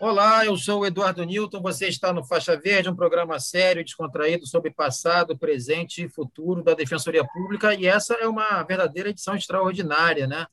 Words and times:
Olá, 0.00 0.44
eu 0.44 0.56
sou 0.56 0.80
o 0.80 0.86
Eduardo 0.86 1.24
Newton. 1.24 1.62
Você 1.62 1.86
está 1.86 2.12
no 2.12 2.24
Faixa 2.24 2.56
Verde, 2.56 2.90
um 2.90 2.96
programa 2.96 3.38
sério 3.38 3.80
e 3.80 3.84
descontraído 3.84 4.44
sobre 4.44 4.70
passado, 4.70 5.38
presente 5.38 6.02
e 6.04 6.08
futuro 6.08 6.64
da 6.64 6.74
Defensoria 6.74 7.24
Pública. 7.24 7.72
E 7.74 7.86
essa 7.86 8.14
é 8.14 8.26
uma 8.26 8.62
verdadeira 8.64 9.10
edição 9.10 9.36
extraordinária, 9.36 10.26
né? 10.26 10.48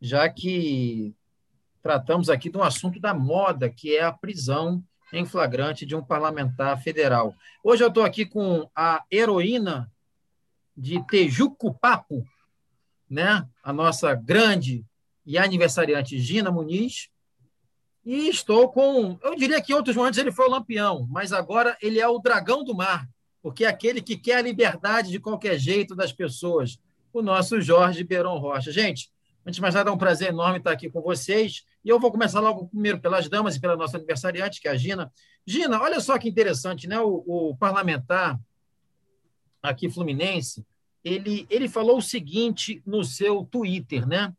Já 0.00 0.28
que 0.28 1.14
tratamos 1.80 2.28
aqui 2.28 2.50
de 2.50 2.58
um 2.58 2.62
assunto 2.62 2.98
da 2.98 3.14
moda, 3.14 3.70
que 3.70 3.96
é 3.96 4.02
a 4.02 4.12
prisão 4.12 4.82
em 5.12 5.24
flagrante 5.24 5.86
de 5.86 5.94
um 5.94 6.02
parlamentar 6.02 6.82
federal. 6.82 7.34
Hoje 7.62 7.84
eu 7.84 7.88
estou 7.88 8.02
aqui 8.02 8.26
com 8.26 8.68
a 8.74 9.04
heroína 9.10 9.90
de 10.76 11.00
Tejuco 11.06 11.72
Papo, 11.72 12.26
né? 13.08 13.46
a 13.62 13.72
nossa 13.72 14.12
grande 14.14 14.84
e 15.24 15.38
aniversariante 15.38 16.18
Gina 16.18 16.50
Muniz, 16.50 17.11
e 18.04 18.28
estou 18.28 18.68
com, 18.68 19.18
eu 19.22 19.36
diria 19.36 19.60
que 19.62 19.72
em 19.72 19.76
outros 19.76 19.94
momentos 19.94 20.18
ele 20.18 20.32
foi 20.32 20.46
o 20.46 20.50
lampião, 20.50 21.06
mas 21.10 21.32
agora 21.32 21.76
ele 21.80 22.00
é 22.00 22.08
o 22.08 22.18
dragão 22.18 22.64
do 22.64 22.74
mar, 22.74 23.08
porque 23.40 23.64
é 23.64 23.68
aquele 23.68 24.02
que 24.02 24.16
quer 24.16 24.36
a 24.36 24.42
liberdade 24.42 25.10
de 25.10 25.20
qualquer 25.20 25.58
jeito 25.58 25.94
das 25.94 26.12
pessoas, 26.12 26.78
o 27.12 27.22
nosso 27.22 27.60
Jorge 27.60 28.02
Beron 28.02 28.38
Rocha. 28.38 28.72
Gente, 28.72 29.10
antes 29.46 29.56
de 29.56 29.60
mais 29.60 29.74
nada, 29.74 29.90
é 29.90 29.92
um 29.92 29.98
prazer 29.98 30.28
enorme 30.28 30.58
estar 30.58 30.72
aqui 30.72 30.90
com 30.90 31.00
vocês. 31.00 31.64
E 31.84 31.88
eu 31.88 32.00
vou 32.00 32.10
começar 32.10 32.40
logo 32.40 32.68
primeiro 32.68 33.00
pelas 33.00 33.28
damas 33.28 33.56
e 33.56 33.60
pela 33.60 33.76
nossa 33.76 33.96
aniversariante, 33.96 34.60
que 34.60 34.68
é 34.68 34.70
a 34.70 34.76
Gina. 34.76 35.12
Gina, 35.46 35.80
olha 35.80 36.00
só 36.00 36.18
que 36.18 36.28
interessante, 36.28 36.86
né? 36.86 36.98
O, 37.00 37.22
o 37.26 37.56
parlamentar 37.56 38.40
aqui 39.62 39.90
fluminense, 39.90 40.64
ele, 41.04 41.46
ele 41.50 41.68
falou 41.68 41.98
o 41.98 42.02
seguinte 42.02 42.82
no 42.86 43.04
seu 43.04 43.44
Twitter, 43.44 44.06
né? 44.06 44.32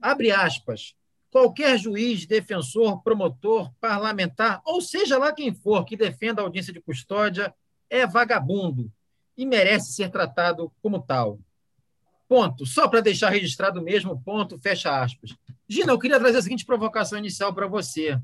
Abre 0.00 0.30
aspas. 0.30 0.94
Qualquer 1.30 1.78
juiz, 1.78 2.26
defensor, 2.26 3.02
promotor, 3.02 3.70
parlamentar, 3.80 4.62
ou 4.64 4.80
seja 4.80 5.18
lá 5.18 5.32
quem 5.32 5.52
for 5.52 5.84
que 5.84 5.96
defenda 5.96 6.40
a 6.40 6.44
audiência 6.44 6.72
de 6.72 6.80
custódia, 6.80 7.54
é 7.90 8.06
vagabundo 8.06 8.90
e 9.36 9.46
merece 9.46 9.92
ser 9.92 10.10
tratado 10.10 10.72
como 10.82 11.00
tal. 11.00 11.38
Ponto. 12.28 12.66
Só 12.66 12.88
para 12.88 13.00
deixar 13.00 13.30
registrado 13.30 13.80
mesmo, 13.80 14.20
ponto, 14.22 14.58
fecha 14.58 15.02
aspas. 15.02 15.34
Gina, 15.66 15.92
eu 15.92 15.98
queria 15.98 16.18
trazer 16.18 16.38
a 16.38 16.42
seguinte 16.42 16.64
provocação 16.64 17.18
inicial 17.18 17.54
para 17.54 17.66
você. 17.66 18.20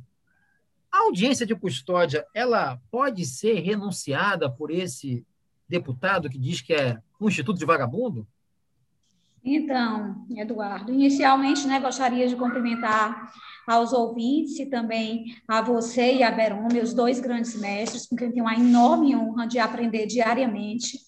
A 0.90 0.98
audiência 1.04 1.46
de 1.46 1.54
custódia, 1.54 2.26
ela 2.34 2.80
pode 2.90 3.24
ser 3.24 3.60
renunciada 3.60 4.50
por 4.50 4.70
esse 4.70 5.26
deputado 5.68 6.28
que 6.28 6.38
diz 6.38 6.60
que 6.60 6.72
é 6.72 6.98
um 7.20 7.28
instituto 7.28 7.58
de 7.58 7.64
vagabundo? 7.64 8.26
Então, 9.44 10.24
Eduardo, 10.36 10.90
inicialmente, 10.90 11.66
né, 11.66 11.78
gostaria 11.78 12.26
de 12.26 12.34
cumprimentar 12.34 13.30
aos 13.66 13.92
ouvintes 13.92 14.58
e 14.58 14.66
também 14.66 15.36
a 15.46 15.60
você 15.60 16.14
e 16.14 16.22
a 16.22 16.30
Beron, 16.30 16.68
meus 16.72 16.94
dois 16.94 17.20
grandes 17.20 17.58
mestres, 17.58 18.06
com 18.06 18.16
quem 18.16 18.32
tenho 18.32 18.48
a 18.48 18.54
enorme 18.54 19.14
honra 19.14 19.46
de 19.46 19.58
aprender 19.58 20.06
diariamente. 20.06 20.98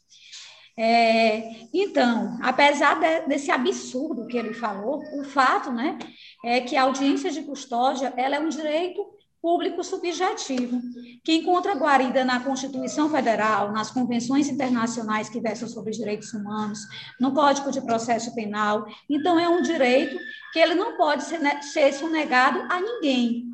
É, 0.78 1.66
então, 1.72 2.38
apesar 2.42 3.00
de, 3.00 3.26
desse 3.26 3.50
absurdo 3.50 4.26
que 4.26 4.36
ele 4.36 4.52
falou, 4.52 5.02
o 5.18 5.24
fato 5.24 5.72
né, 5.72 5.98
é 6.44 6.60
que 6.60 6.76
a 6.76 6.82
audiência 6.82 7.30
de 7.30 7.42
custódia 7.42 8.12
ela 8.16 8.36
é 8.36 8.40
um 8.40 8.50
direito 8.50 9.15
público 9.46 9.84
subjetivo, 9.84 10.80
que 11.22 11.36
encontra 11.36 11.76
guarida 11.76 12.24
na 12.24 12.40
Constituição 12.40 13.08
Federal, 13.08 13.70
nas 13.70 13.92
convenções 13.92 14.48
internacionais 14.48 15.28
que 15.28 15.38
versam 15.38 15.68
sobre 15.68 15.92
direitos 15.92 16.32
humanos, 16.32 16.80
no 17.20 17.32
Código 17.32 17.70
de 17.70 17.80
Processo 17.80 18.34
Penal. 18.34 18.84
Então, 19.08 19.38
é 19.38 19.48
um 19.48 19.62
direito 19.62 20.18
que 20.52 20.58
ele 20.58 20.74
não 20.74 20.96
pode 20.96 21.22
ser, 21.22 21.38
ser 21.62 21.92
sonegado 21.92 22.58
a 22.68 22.80
ninguém, 22.80 23.44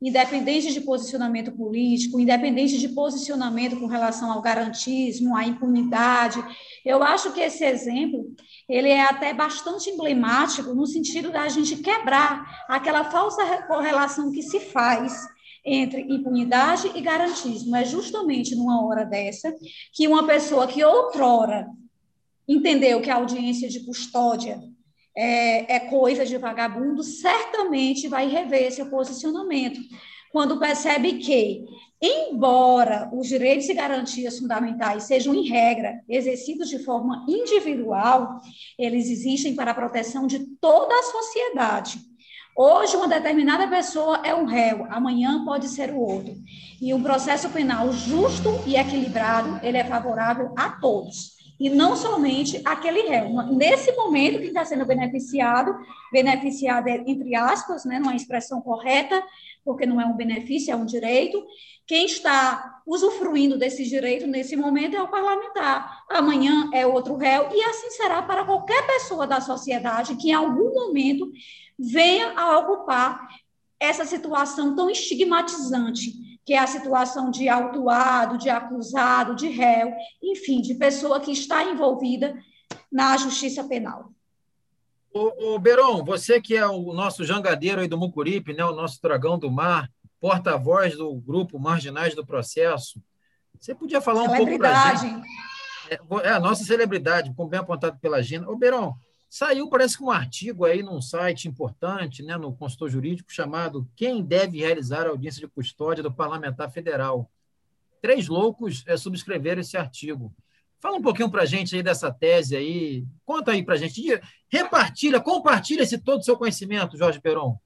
independente 0.00 0.72
de 0.72 0.80
posicionamento 0.80 1.52
político, 1.52 2.18
independente 2.18 2.78
de 2.78 2.88
posicionamento 2.88 3.78
com 3.78 3.86
relação 3.86 4.32
ao 4.32 4.40
garantismo, 4.40 5.36
à 5.36 5.44
impunidade. 5.44 6.42
Eu 6.86 7.02
acho 7.02 7.34
que 7.34 7.40
esse 7.40 7.62
exemplo 7.62 8.34
ele 8.66 8.88
é 8.88 9.02
até 9.02 9.34
bastante 9.34 9.90
emblemático 9.90 10.74
no 10.74 10.86
sentido 10.86 11.30
da 11.30 11.46
gente 11.48 11.76
quebrar 11.76 12.64
aquela 12.66 13.04
falsa 13.04 13.44
correlação 13.66 14.32
que 14.32 14.42
se 14.42 14.58
faz 14.58 15.33
entre 15.64 16.02
impunidade 16.02 16.90
e 16.94 17.00
garantismo. 17.00 17.74
É 17.74 17.84
justamente 17.84 18.54
numa 18.54 18.84
hora 18.84 19.04
dessa 19.04 19.54
que 19.92 20.06
uma 20.06 20.26
pessoa 20.26 20.66
que 20.66 20.84
outrora 20.84 21.66
entendeu 22.46 23.00
que 23.00 23.10
a 23.10 23.16
audiência 23.16 23.68
de 23.68 23.80
custódia 23.80 24.60
é, 25.16 25.76
é 25.76 25.80
coisa 25.80 26.26
de 26.26 26.36
vagabundo, 26.36 27.02
certamente 27.02 28.08
vai 28.08 28.28
rever 28.28 28.72
seu 28.72 28.86
posicionamento. 28.90 29.80
Quando 30.30 30.58
percebe 30.58 31.18
que, 31.18 31.64
embora 32.02 33.08
os 33.12 33.28
direitos 33.28 33.68
e 33.68 33.74
garantias 33.74 34.40
fundamentais 34.40 35.04
sejam, 35.04 35.32
em 35.32 35.48
regra, 35.48 36.02
exercidos 36.08 36.68
de 36.68 36.80
forma 36.80 37.24
individual, 37.28 38.40
eles 38.76 39.08
existem 39.08 39.54
para 39.54 39.70
a 39.70 39.74
proteção 39.74 40.26
de 40.26 40.40
toda 40.60 40.92
a 40.92 41.02
sociedade 41.04 42.13
Hoje, 42.56 42.96
uma 42.96 43.08
determinada 43.08 43.66
pessoa 43.66 44.20
é 44.22 44.32
um 44.32 44.44
réu, 44.44 44.86
amanhã 44.88 45.44
pode 45.44 45.66
ser 45.66 45.90
o 45.90 45.98
outro. 45.98 46.36
E 46.80 46.94
um 46.94 47.02
processo 47.02 47.50
penal 47.50 47.92
justo 47.92 48.62
e 48.64 48.76
equilibrado, 48.76 49.58
ele 49.60 49.76
é 49.76 49.82
favorável 49.82 50.52
a 50.56 50.70
todos, 50.70 51.32
e 51.58 51.68
não 51.68 51.96
somente 51.96 52.62
aquele 52.64 53.08
réu. 53.08 53.30
Nesse 53.52 53.90
momento, 53.96 54.38
quem 54.38 54.48
está 54.48 54.64
sendo 54.64 54.86
beneficiado, 54.86 55.74
beneficiado 56.12 56.86
é, 56.86 57.02
entre 57.04 57.34
aspas, 57.34 57.84
né, 57.84 57.98
numa 57.98 58.14
expressão 58.14 58.60
correta, 58.60 59.20
porque 59.64 59.84
não 59.84 60.00
é 60.00 60.06
um 60.06 60.16
benefício, 60.16 60.72
é 60.72 60.76
um 60.76 60.84
direito. 60.84 61.44
Quem 61.86 62.06
está 62.06 62.80
usufruindo 62.86 63.58
desse 63.58 63.84
direito 63.84 64.26
nesse 64.26 64.54
momento 64.56 64.94
é 64.94 65.02
o 65.02 65.08
parlamentar. 65.08 66.04
Amanhã 66.08 66.70
é 66.72 66.86
outro 66.86 67.16
réu, 67.16 67.48
e 67.52 67.64
assim 67.64 67.90
será 67.90 68.22
para 68.22 68.44
qualquer 68.44 68.86
pessoa 68.86 69.26
da 69.26 69.40
sociedade 69.40 70.14
que, 70.16 70.30
em 70.30 70.34
algum 70.34 70.72
momento, 70.72 71.30
venha 71.78 72.38
a 72.38 72.58
ocupar 72.58 73.28
essa 73.78 74.04
situação 74.04 74.74
tão 74.74 74.88
estigmatizante, 74.88 76.12
que 76.44 76.54
é 76.54 76.58
a 76.58 76.66
situação 76.66 77.30
de 77.30 77.48
autuado, 77.48 78.38
de 78.38 78.50
acusado, 78.50 79.34
de 79.34 79.48
réu, 79.48 79.92
enfim, 80.22 80.60
de 80.60 80.74
pessoa 80.74 81.20
que 81.20 81.32
está 81.32 81.64
envolvida 81.64 82.36
na 82.90 83.16
justiça 83.16 83.64
penal. 83.64 84.10
O, 85.12 85.54
o 85.54 85.58
Beron, 85.58 86.04
você 86.04 86.40
que 86.40 86.56
é 86.56 86.66
o 86.66 86.92
nosso 86.92 87.24
jangadeiro 87.24 87.80
aí 87.80 87.88
do 87.88 87.98
Mucuripe, 87.98 88.52
né, 88.52 88.64
o 88.64 88.74
nosso 88.74 89.00
dragão 89.00 89.38
do 89.38 89.50
mar, 89.50 89.88
porta-voz 90.20 90.96
do 90.96 91.14
grupo 91.14 91.58
Marginais 91.58 92.14
do 92.14 92.26
Processo, 92.26 93.00
você 93.60 93.74
podia 93.74 94.00
falar 94.00 94.24
um 94.24 94.36
pouco 94.36 94.58
para 94.58 94.90
a 94.90 94.94
gente? 94.94 95.26
É, 95.88 95.98
é, 96.22 96.30
a 96.30 96.40
nossa 96.40 96.64
celebridade, 96.64 97.32
como 97.34 97.48
bem 97.48 97.60
apontado 97.60 97.98
pela 97.98 98.22
Gina. 98.22 98.48
Ô, 98.48 98.56
Beron, 98.56 98.94
Saiu, 99.34 99.68
parece 99.68 99.98
que 99.98 100.04
um 100.04 100.12
artigo 100.12 100.64
aí 100.64 100.80
num 100.80 101.02
site 101.02 101.48
importante, 101.48 102.22
né, 102.22 102.36
no 102.36 102.54
consultor 102.54 102.88
jurídico, 102.88 103.32
chamado 103.32 103.84
Quem 103.96 104.22
deve 104.22 104.58
realizar 104.60 105.08
a 105.08 105.08
audiência 105.08 105.40
de 105.40 105.48
custódia 105.48 106.04
do 106.04 106.14
parlamentar 106.14 106.70
federal. 106.70 107.28
Três 108.00 108.28
loucos 108.28 108.84
é, 108.86 108.96
subscreveram 108.96 109.60
esse 109.60 109.76
artigo. 109.76 110.32
Fala 110.78 110.98
um 110.98 111.02
pouquinho 111.02 111.28
para 111.28 111.42
a 111.42 111.46
gente 111.46 111.74
aí 111.74 111.82
dessa 111.82 112.12
tese 112.12 112.54
aí. 112.54 113.04
Conta 113.26 113.50
aí 113.50 113.64
para 113.64 113.74
a 113.74 113.76
gente. 113.76 114.00
Repartilha, 114.48 115.20
compartilha 115.20 115.82
esse 115.82 115.98
todo 115.98 116.20
o 116.20 116.24
seu 116.24 116.36
conhecimento, 116.36 116.96
Jorge 116.96 117.20
Peron. 117.20 117.58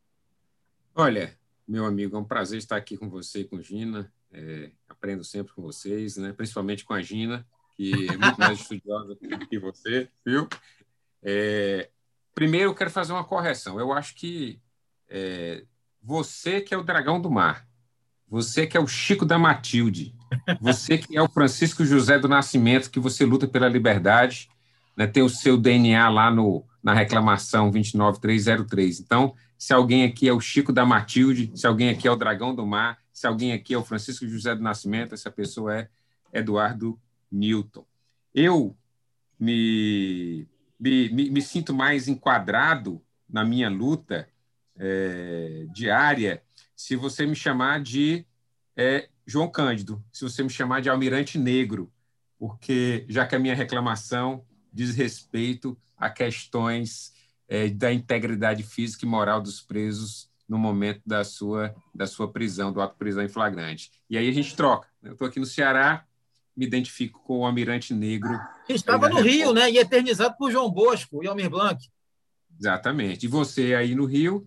Olha, 0.95 1.37
meu 1.69 1.85
amigo, 1.85 2.17
é 2.17 2.19
um 2.19 2.25
prazer 2.25 2.57
estar 2.57 2.77
aqui 2.77 2.97
com 2.97 3.11
você 3.11 3.41
e 3.41 3.45
com 3.45 3.61
Gina. 3.61 4.11
É, 4.33 4.71
aprendo 4.89 5.23
sempre 5.23 5.53
com 5.53 5.61
vocês, 5.61 6.17
né? 6.17 6.33
principalmente 6.33 6.83
com 6.83 6.95
a 6.95 7.03
Gina, 7.03 7.47
que 7.77 7.93
é 8.09 8.17
muito 8.17 8.39
mais 8.39 8.57
estudiosa 8.59 9.19
que 9.51 9.59
você, 9.59 10.09
viu? 10.25 10.49
É, 11.23 11.91
primeiro, 12.35 12.71
eu 12.71 12.75
quero 12.75 12.91
fazer 12.91 13.13
uma 13.13 13.25
correção. 13.25 13.79
Eu 13.79 13.93
acho 13.93 14.15
que 14.15 14.61
é, 15.09 15.65
você 16.03 16.61
que 16.61 16.75
é 16.75 16.79
o 16.79 16.83
dragão 16.83 17.21
do 17.21 17.31
mar, 17.31 17.67
você 18.29 18.67
que 18.67 18.77
é 18.77 18.81
o 18.81 18.87
Chico 18.87 19.25
da 19.25 19.39
Matilde, 19.39 20.15
você 20.61 20.99
que 20.99 21.17
é 21.17 21.23
o 21.23 21.29
Francisco 21.29 21.85
José 21.85 22.19
do 22.19 22.29
Nascimento, 22.29 22.91
que 22.91 23.01
você 23.01 23.25
luta 23.25 23.47
pela 23.47 23.69
liberdade, 23.69 24.49
né, 24.97 25.07
tem 25.07 25.23
o 25.23 25.29
seu 25.29 25.57
DNA 25.57 26.09
lá 26.09 26.31
no, 26.31 26.65
na 26.83 26.93
reclamação 26.93 27.71
29303. 27.71 29.01
Então, 29.01 29.35
se 29.57 29.73
alguém 29.73 30.05
aqui 30.05 30.29
é 30.29 30.33
o 30.33 30.41
Chico 30.41 30.73
da 30.73 30.85
Matilde, 30.85 31.51
se 31.55 31.67
alguém 31.67 31.91
aqui 31.91 32.07
é 32.07 32.11
o 32.11 32.17
Dragão 32.17 32.55
do 32.55 32.67
Mar, 32.67 32.99
se 33.13 33.27
alguém 33.27 33.53
aqui 33.53 33.75
é 33.75 33.79
o 33.79 33.85
Francisco 33.85 34.27
José 34.27 34.55
do 34.55 34.63
Nascimento, 34.63 35.15
essa 35.15 35.31
pessoa 35.31 35.75
é 35.75 35.89
Eduardo 36.33 36.99
Newton. 37.31 37.85
Eu 38.35 38.77
me 39.39 40.47
me, 40.79 41.09
me, 41.11 41.31
me 41.31 41.43
sinto 41.43 41.75
mais 41.75 42.09
enquadrado 42.09 43.03
na 43.29 43.45
minha 43.45 43.69
luta 43.69 44.29
é, 44.77 45.67
diária 45.73 46.43
se 46.75 46.95
você 46.95 47.27
me 47.27 47.35
chamar 47.35 47.83
de 47.83 48.25
é, 48.77 49.09
João 49.27 49.51
Cândido, 49.51 50.03
se 50.13 50.23
você 50.23 50.43
me 50.43 50.51
chamar 50.51 50.81
de 50.81 50.89
Almirante 50.89 51.37
Negro, 51.37 51.93
porque 52.39 53.05
já 53.09 53.27
que 53.27 53.35
a 53.35 53.39
minha 53.39 53.55
reclamação 53.55 54.45
diz 54.73 54.95
respeito 54.95 55.77
a 55.97 56.09
questões 56.09 57.13
é, 57.49 57.69
da 57.69 57.93
integridade 57.93 58.63
física 58.63 59.05
e 59.05 59.09
moral 59.09 59.41
dos 59.41 59.61
presos 59.61 60.31
no 60.49 60.57
momento 60.57 61.03
da 61.05 61.25
sua, 61.25 61.75
da 61.95 62.07
sua 62.07 62.33
prisão, 62.33 62.73
do 62.73 62.81
ato 62.81 62.93
de 62.93 62.99
prisão 62.99 63.25
em 63.25 63.29
flagrante. 63.29 63.91
E 64.09 64.17
aí 64.17 64.29
a 64.29 64.33
gente 64.33 64.55
troca. 64.55 64.89
Eu 65.03 65.13
estou 65.13 65.27
aqui 65.27 65.41
no 65.41 65.47
Ceará, 65.47 66.07
me 66.59 66.67
identifico 66.67 67.23
com 67.23 67.39
o 67.39 67.47
Almirante 67.47 67.95
Negro. 67.95 68.37
Estava 68.69 69.09
no 69.09 69.21
Rio, 69.21 69.53
né? 69.53 69.71
E 69.71 69.79
eternizado 69.79 70.35
por 70.37 70.51
João 70.51 70.69
Bosco 70.69 71.23
e 71.23 71.29
Almir 71.29 71.49
Blanc. 71.49 71.89
Exatamente. 72.59 73.27
E 73.27 73.29
você 73.29 73.77
aí 73.77 73.95
no 73.95 74.05
Rio 74.05 74.45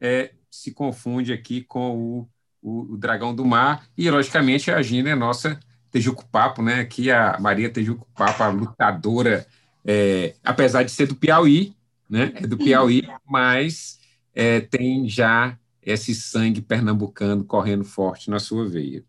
é, 0.00 0.32
se 0.50 0.72
confunde 0.72 1.32
aqui 1.32 1.62
com 1.62 1.96
o, 1.96 2.28
o, 2.60 2.94
o 2.94 2.96
Dragão 2.98 3.32
do 3.32 3.44
Mar. 3.44 3.86
E, 3.96 4.10
logicamente, 4.10 4.72
a 4.72 4.82
Gina 4.82 5.10
é 5.10 5.14
nossa 5.14 5.60
Tejuco 5.88 6.26
Papo, 6.26 6.62
né? 6.62 6.80
Aqui 6.80 7.12
a 7.12 7.38
Maria 7.38 7.70
Tejuco 7.70 8.08
Papo, 8.12 8.42
a 8.42 8.48
lutadora, 8.48 9.46
é, 9.84 10.34
apesar 10.42 10.82
de 10.82 10.90
ser 10.90 11.06
do 11.06 11.14
Piauí, 11.14 11.76
né? 12.10 12.32
É 12.34 12.44
do 12.44 12.58
Piauí, 12.58 13.06
mas 13.24 14.00
é, 14.34 14.58
tem 14.58 15.08
já 15.08 15.56
esse 15.80 16.12
sangue 16.12 16.60
pernambucano 16.60 17.44
correndo 17.44 17.84
forte 17.84 18.30
na 18.30 18.40
sua 18.40 18.68
veia. 18.68 19.04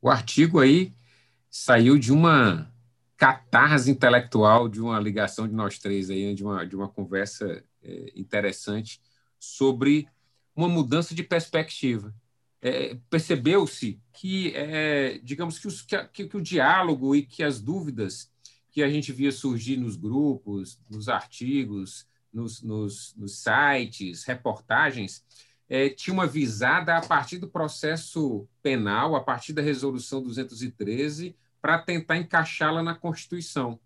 O 0.00 0.08
artigo 0.08 0.60
aí 0.60 0.92
saiu 1.52 1.98
de 1.98 2.10
uma 2.10 2.72
catarse 3.14 3.90
intelectual, 3.90 4.70
de 4.70 4.80
uma 4.80 4.98
ligação 4.98 5.46
de 5.46 5.52
nós 5.52 5.78
três 5.78 6.08
aí, 6.08 6.34
de 6.34 6.42
uma, 6.42 6.66
de 6.66 6.74
uma 6.74 6.88
conversa 6.88 7.62
é, 7.82 8.12
interessante 8.16 9.02
sobre 9.38 10.08
uma 10.56 10.66
mudança 10.66 11.14
de 11.14 11.22
perspectiva. 11.22 12.14
É, 12.62 12.96
Percebeu-se 13.10 14.00
que, 14.14 14.54
é, 14.56 15.20
digamos, 15.22 15.58
que, 15.58 15.68
os, 15.68 15.82
que, 15.82 16.26
que, 16.26 16.36
o 16.36 16.40
diálogo 16.40 17.14
e 17.14 17.22
que 17.22 17.42
as 17.42 17.60
dúvidas 17.60 18.32
que 18.70 18.82
a 18.82 18.88
gente 18.88 19.12
via 19.12 19.30
surgir 19.30 19.76
nos 19.76 19.94
grupos, 19.94 20.80
nos 20.88 21.06
artigos, 21.06 22.08
nos, 22.32 22.62
nos, 22.62 23.14
nos 23.14 23.42
sites, 23.42 24.24
reportagens, 24.24 25.22
é, 25.68 25.90
tinha 25.90 26.14
uma 26.14 26.26
visada 26.26 26.96
a 26.96 27.02
partir 27.02 27.36
do 27.36 27.46
processo 27.46 28.48
penal, 28.62 29.14
a 29.14 29.20
partir 29.20 29.52
da 29.52 29.60
resolução 29.60 30.22
213, 30.22 31.36
para 31.62 31.78
tentar 31.78 32.18
encaixá-la 32.18 32.82
na 32.82 32.94
Constituição. 32.94 33.78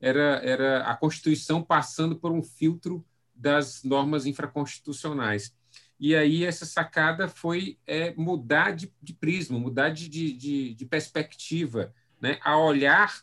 Era, 0.00 0.40
era 0.44 0.84
a 0.84 0.96
Constituição 0.96 1.62
passando 1.62 2.16
por 2.16 2.30
um 2.30 2.42
filtro 2.42 3.04
das 3.34 3.82
normas 3.82 4.24
infraconstitucionais. 4.24 5.52
E 5.98 6.14
aí 6.14 6.44
essa 6.44 6.64
sacada 6.64 7.26
foi 7.28 7.78
é, 7.86 8.14
mudar 8.14 8.72
de, 8.72 8.92
de 9.02 9.12
prisma, 9.12 9.58
mudar 9.58 9.90
de, 9.90 10.08
de, 10.08 10.74
de 10.74 10.86
perspectiva, 10.86 11.92
né? 12.20 12.38
a 12.42 12.56
olhar 12.56 13.22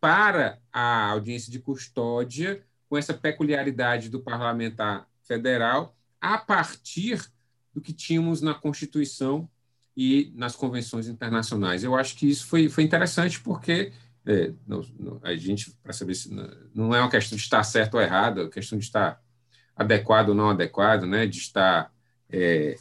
para 0.00 0.60
a 0.72 1.10
audiência 1.10 1.52
de 1.52 1.60
custódia 1.60 2.64
com 2.88 2.96
essa 2.96 3.14
peculiaridade 3.14 4.08
do 4.08 4.20
parlamentar 4.20 5.08
federal 5.22 5.96
a 6.20 6.36
partir 6.36 7.20
do 7.72 7.80
que 7.80 7.92
tínhamos 7.92 8.40
na 8.40 8.54
Constituição 8.54 9.48
e 9.96 10.32
nas 10.34 10.56
convenções 10.56 11.06
internacionais. 11.06 11.84
Eu 11.84 11.94
acho 11.94 12.16
que 12.16 12.28
isso 12.28 12.46
foi, 12.46 12.68
foi 12.68 12.84
interessante 12.84 13.40
porque 13.40 13.92
é, 14.24 14.52
não, 14.66 14.82
não, 14.98 15.20
a 15.22 15.34
gente, 15.34 15.72
para 15.82 15.92
saber 15.92 16.14
se 16.14 16.32
não, 16.32 16.50
não, 16.74 16.94
é 16.94 17.00
uma 17.00 17.10
questão 17.10 17.36
de 17.36 17.42
estar 17.42 17.62
certo 17.64 17.94
ou 17.94 18.00
errado, 18.00 18.40
é 18.40 18.44
uma 18.44 18.50
questão 18.50 18.78
de 18.78 18.84
estar 18.84 19.20
adequado 19.76 20.30
ou 20.30 20.34
não 20.34 20.50
adequado, 20.50 21.04
né, 21.04 21.26
de 21.26 21.38
estar, 21.38 21.92
é, 22.30 22.76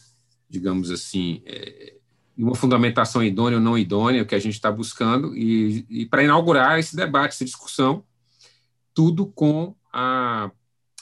digamos 0.49 0.91
assim, 0.91 1.41
é, 1.45 1.95
uma 2.37 2.55
fundamentação 2.55 3.23
idônea 3.23 3.57
ou 3.57 3.63
não 3.63 3.77
idônea, 3.77 4.25
que 4.25 4.35
a 4.35 4.39
gente 4.39 4.53
está 4.53 4.71
buscando, 4.71 5.35
e, 5.35 5.85
e 5.89 6.05
para 6.05 6.23
inaugurar 6.23 6.79
esse 6.79 6.95
debate, 6.95 7.33
essa 7.33 7.45
discussão, 7.45 8.03
tudo 8.93 9.25
com 9.25 9.75
a, 9.91 10.51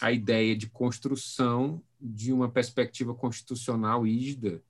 a 0.01 0.11
ideia 0.11 0.55
de 0.55 0.67
construção 0.67 1.81
de 1.99 2.31
uma 2.31 2.49
perspectiva 2.49 3.13
constitucional 3.13 4.03
rígida, 4.03 4.61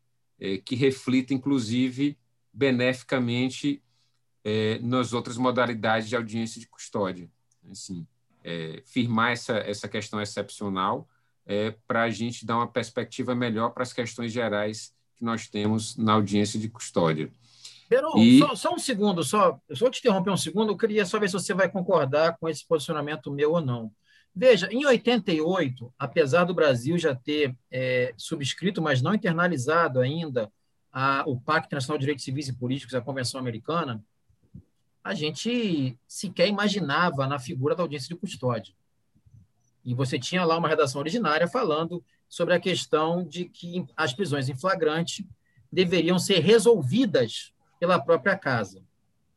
que 0.64 0.76
reflita, 0.76 1.34
inclusive, 1.34 2.18
beneficamente 2.54 3.82
é, 4.44 4.80
nas 4.80 5.14
outras 5.14 5.38
modalidades 5.38 6.10
de 6.10 6.16
audiência 6.16 6.60
de 6.60 6.68
custódia. 6.68 7.30
Assim, 7.70 8.08
é, 8.44 8.82
firmar 8.86 9.32
essa, 9.32 9.58
essa 9.58 9.88
questão 9.88 10.22
excepcional 10.22 11.08
é, 11.46 11.76
para 11.88 12.04
a 12.04 12.10
gente 12.10 12.46
dar 12.46 12.58
uma 12.58 12.68
perspectiva 12.68 13.36
melhor 13.36 13.72
para 13.72 13.84
as 13.84 13.94
questões 13.94 14.32
gerais 14.32 14.94
que 15.16 15.24
nós 15.24 15.48
temos 15.48 15.98
na 15.98 16.14
audiência 16.14 16.60
de 16.60 16.70
custódia. 16.70 17.32
Peron, 17.90 18.18
e... 18.18 18.40
só, 18.40 18.56
só, 18.56 18.74
um 18.76 18.80
segundo, 18.80 19.24
só, 19.24 19.60
eu 19.68 19.76
só 19.76 19.90
te 19.90 20.00
interromper 20.00 20.30
um 20.30 20.38
segundo, 20.38 20.72
eu 20.72 20.78
queria 20.78 21.06
só 21.06 21.20
ver 21.20 21.28
se 21.28 21.34
você 21.34 21.54
vai 21.54 21.70
concordar 21.70 22.38
com 22.38 22.48
esse 22.48 22.66
posicionamento 22.66 23.32
meu 23.32 23.54
ou 23.54 23.62
não. 23.62 23.92
Veja, 24.40 24.70
em 24.72 24.86
88, 24.86 25.94
apesar 26.00 26.46
do 26.46 26.54
Brasil 26.54 26.98
já 26.98 27.14
ter 27.14 27.54
é, 27.70 28.14
subscrito, 28.16 28.82
mas 28.82 29.02
não 29.02 29.14
internalizado 29.14 30.00
ainda, 30.00 30.50
a, 30.94 31.26
o 31.28 31.38
Pacto 31.38 31.76
Nacional 31.76 31.98
de 31.98 32.04
Direitos 32.04 32.24
Civis 32.24 32.48
e 32.48 32.54
Políticos, 32.54 32.96
a 32.96 33.02
Convenção 33.02 33.38
Americana, 33.38 34.02
a 35.04 35.14
gente 35.14 36.00
sequer 36.08 36.48
imaginava 36.48 37.28
na 37.28 37.38
figura 37.38 37.76
da 37.76 37.84
audiência 37.84 38.08
de 38.08 38.16
custódia. 38.16 38.74
E 39.84 39.94
você 39.94 40.18
tinha 40.18 40.46
lá 40.46 40.58
uma 40.58 40.70
redação 40.70 41.02
originária 41.02 41.46
falando 41.46 42.02
sobre 42.30 42.54
a 42.54 42.62
questão 42.62 43.28
de 43.28 43.44
que 43.44 43.86
as 43.98 44.14
prisões 44.14 44.48
em 44.48 44.56
flagrante 44.56 45.28
deveriam 45.70 46.18
ser 46.18 46.40
resolvidas 46.40 47.54
pela 47.78 48.00
própria 48.00 48.38
casa. 48.38 48.82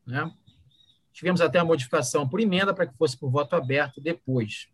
Né? 0.07 0.31
Tivemos 1.11 1.41
até 1.41 1.59
a 1.59 1.65
modificação 1.65 2.25
por 2.25 2.39
emenda 2.39 2.73
para 2.73 2.87
que 2.87 2.95
fosse 2.95 3.17
por 3.17 3.29
voto 3.29 3.53
aberto 3.53 3.99
depois. 3.99 4.71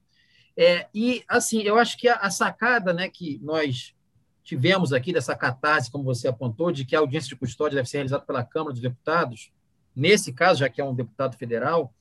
É, 0.61 0.89
e, 0.94 1.23
assim, 1.25 1.61
eu 1.61 1.77
acho 1.77 1.97
que 1.97 2.09
a, 2.09 2.15
a, 2.15 2.29
sacada 2.29 2.91
né, 2.91 3.07
que 3.07 3.39
nós 3.41 3.95
tivemos 4.44 4.91
aqui 4.91 5.13
dessa 5.13 5.33
catarse, 5.33 5.89
como 5.89 6.03
você 6.03 6.27
apontou, 6.27 6.69
de 6.69 6.83
que 6.83 6.97
a 6.97 7.00
audiência 7.00 7.29
de 7.29 7.38
custódia 7.38 7.77
deve 7.77 7.88
ser 7.88 8.00
realizada 8.00 8.25
pela 8.25 8.44
Câmara 8.44 8.73
dos 8.73 8.81
Deputados, 8.81 9.53
nesse 9.95 10.33
caso, 10.33 10.59
já 10.59 10.67
que 10.67 10.81
é 10.81 10.83
um 10.83 10.94
deputado 10.94 11.38
federal, 11.38 11.94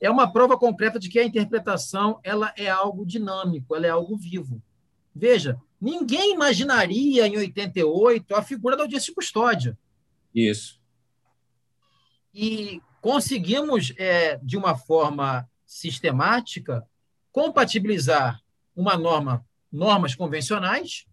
é 0.00 0.08
uma 0.08 0.32
prova 0.32 0.56
concreta 0.56 1.00
de 1.00 1.08
que 1.08 1.18
a 1.18 1.24
interpretação 1.24 2.20
ela 2.22 2.54
é 2.56 2.68
algo 2.68 3.04
dinâmico, 3.04 3.74
ela 3.74 3.88
é 3.88 3.90
algo 3.90 4.16
vivo. 4.16 4.62
Veja, 5.12 5.60
ninguém 5.80 6.32
imaginaria 6.32 7.26
em 7.26 7.36
88 7.36 8.36
a 8.36 8.42
figura 8.42 8.76
da 8.76 8.84
audiência 8.84 9.06
de 9.06 9.16
custódia. 9.16 9.76
Isso. 10.32 10.80
E 12.32 12.80
conseguimos, 13.00 13.92
é, 13.96 14.36
de 14.36 14.56
uma 14.56 14.76
forma 14.76 15.50
sistemática, 15.66 16.86
compatibilizar 17.36 18.40
uma 18.74 18.96
norma, 18.96 19.44
normas 19.70 20.14
convencionais, 20.14 21.04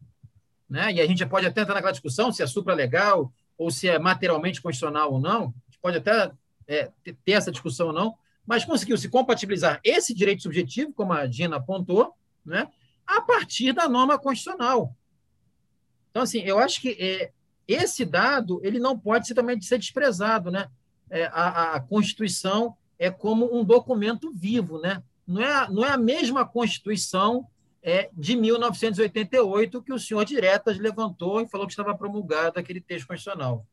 né? 0.69 0.89
e 0.93 1.01
a 1.01 1.05
gente 1.05 1.25
pode 1.25 1.45
até 1.45 1.59
entrar 1.59 1.73
naquela 1.73 1.91
discussão 1.91 2.31
se 2.31 2.41
é 2.41 2.47
supralegal 2.47 3.29
ou 3.57 3.69
se 3.69 3.89
é 3.89 4.00
materialmente 4.00 4.62
constitucional 4.62 5.12
ou 5.12 5.19
não, 5.19 5.41
a 5.41 5.65
gente 5.69 5.79
pode 5.81 5.98
até 5.98 6.31
é, 6.65 6.89
ter 7.25 7.33
essa 7.33 7.51
discussão 7.51 7.88
ou 7.88 7.93
não, 7.93 8.15
mas 8.48 8.63
conseguiu 8.63 8.98
se 8.98 9.09
compatibilizar 9.09 9.81
esse 9.83 10.13
direito 10.13 10.43
subjetivo, 10.43 10.93
como 10.93 11.12
a 11.12 11.25
Dina 11.25 11.57
apontou, 11.57 12.13
né? 12.45 12.71
a 13.05 13.19
partir 13.19 13.74
da 13.74 13.89
norma 13.89 14.17
constitucional. 14.17 14.95
Então, 16.09 16.24
assim, 16.24 16.39
eu 16.39 16.57
acho 16.57 16.79
que 16.79 16.91
é, 17.01 17.33
esse 17.67 18.05
dado 18.05 18.62
ele 18.63 18.79
não 18.79 18.98
pode 18.98 19.27
ser 19.27 19.33
também 19.33 19.59
ser 19.59 19.77
desprezado, 19.77 20.50
né? 20.50 20.69
É, 21.09 21.25
a, 21.25 21.74
a 21.74 21.79
Constituição 21.81 22.77
é 22.98 23.12
como 23.12 23.53
um 23.53 23.62
documento 23.62 24.31
vivo, 24.31 24.79
né? 24.79 25.03
Não 25.27 25.42
é, 25.42 25.70
não 25.70 25.86
é 25.86 25.92
a 25.92 25.98
mesma 25.98 26.46
Constituição 26.46 27.48
é, 27.82 28.10
de 28.13 28.36
1988 28.36 29.82
que 29.82 29.94
o 29.94 30.00
senhor 30.00 30.24
Diretas 30.24 30.77
levantou 30.77 31.42
e 31.42 31.48
falou 31.48 31.68
que 31.68 31.74
estava 31.74 31.96
promulgado 31.96 32.60
aquele 32.60 32.80
texto 32.80 33.08
constitucional. 33.08 33.65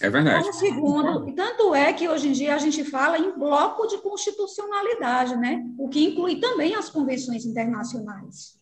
É 0.00 0.10
verdade. 0.10 0.48
Um 0.48 0.52
segundo, 0.52 1.32
tanto 1.34 1.74
é 1.74 1.92
que 1.92 2.08
hoje 2.08 2.28
em 2.28 2.32
dia 2.32 2.54
a 2.54 2.58
gente 2.58 2.84
fala 2.84 3.16
em 3.16 3.38
bloco 3.38 3.86
de 3.86 3.98
constitucionalidade, 3.98 5.36
né? 5.36 5.64
o 5.78 5.88
que 5.88 6.04
inclui 6.04 6.40
também 6.40 6.74
as 6.74 6.90
convenções 6.90 7.46
internacionais. 7.46 8.58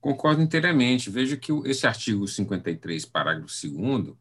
Concordo 0.00 0.40
inteiramente. 0.40 1.10
Veja 1.10 1.36
que 1.36 1.52
esse 1.64 1.86
artigo 1.86 2.28
53, 2.28 3.04
parágrafo 3.06 3.52
2 3.68 4.14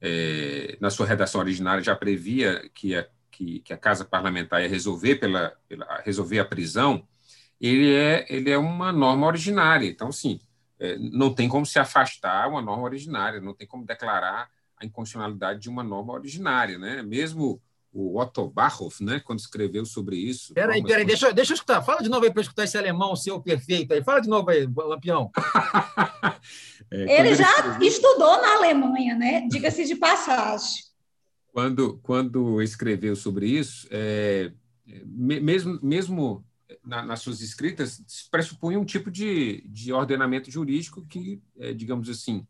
é, 0.00 0.76
na 0.80 0.90
sua 0.90 1.06
redação 1.06 1.40
originária 1.40 1.82
já 1.82 1.94
previa 1.94 2.68
que 2.74 2.96
a 2.96 3.06
que, 3.30 3.60
que 3.60 3.72
a 3.72 3.76
Casa 3.76 4.04
Parlamentar 4.04 4.62
ia 4.62 4.68
resolver, 4.68 5.16
pela, 5.16 5.52
pela, 5.68 6.00
resolver 6.02 6.38
a 6.38 6.44
prisão, 6.44 7.06
ele 7.60 7.94
é, 7.94 8.26
ele 8.28 8.50
é 8.50 8.58
uma 8.58 8.92
norma 8.92 9.26
originária. 9.26 9.86
Então, 9.86 10.10
sim, 10.10 10.40
é, 10.78 10.96
não 10.98 11.32
tem 11.32 11.48
como 11.48 11.66
se 11.66 11.78
afastar 11.78 12.48
uma 12.48 12.62
norma 12.62 12.84
originária, 12.84 13.40
não 13.40 13.54
tem 13.54 13.66
como 13.66 13.84
declarar 13.84 14.50
a 14.76 14.84
inconstitucionalidade 14.84 15.60
de 15.60 15.68
uma 15.68 15.82
norma 15.82 16.12
originária. 16.12 16.78
Né? 16.78 17.02
Mesmo 17.02 17.60
o 17.92 18.18
Otto 18.20 18.48
Barhoff, 18.48 19.02
né, 19.02 19.20
quando 19.20 19.40
escreveu 19.40 19.84
sobre 19.84 20.16
isso. 20.16 20.54
Peraí, 20.54 20.82
peraí, 20.82 21.04
deixa, 21.04 21.32
deixa 21.32 21.52
eu 21.52 21.54
escutar. 21.56 21.82
Fala 21.82 22.00
de 22.00 22.08
novo 22.08 22.24
aí 22.24 22.32
para 22.32 22.42
escutar 22.42 22.64
esse 22.64 22.78
alemão 22.78 23.16
seu 23.16 23.40
perfeito 23.40 23.92
aí. 23.92 24.02
Fala 24.02 24.20
de 24.20 24.28
novo 24.28 24.48
aí, 24.48 24.66
Lampião. 24.76 25.30
é, 26.90 27.20
ele 27.20 27.34
já 27.34 27.50
escreveu... 27.50 27.88
estudou 27.88 28.40
na 28.40 28.54
Alemanha, 28.56 29.16
né? 29.16 29.46
Diga-se 29.50 29.84
de 29.84 29.96
passagem. 29.96 30.89
Quando, 31.52 31.98
quando 31.98 32.62
escreveu 32.62 33.16
sobre 33.16 33.46
isso, 33.46 33.88
é, 33.90 34.52
mesmo, 34.86 35.78
mesmo 35.82 36.44
na, 36.84 37.02
nas 37.02 37.20
suas 37.20 37.40
escritas, 37.40 38.02
pressupõe 38.30 38.76
um 38.76 38.84
tipo 38.84 39.10
de, 39.10 39.62
de 39.68 39.92
ordenamento 39.92 40.50
jurídico 40.50 41.04
que, 41.06 41.42
é, 41.58 41.72
digamos 41.72 42.08
assim, 42.08 42.46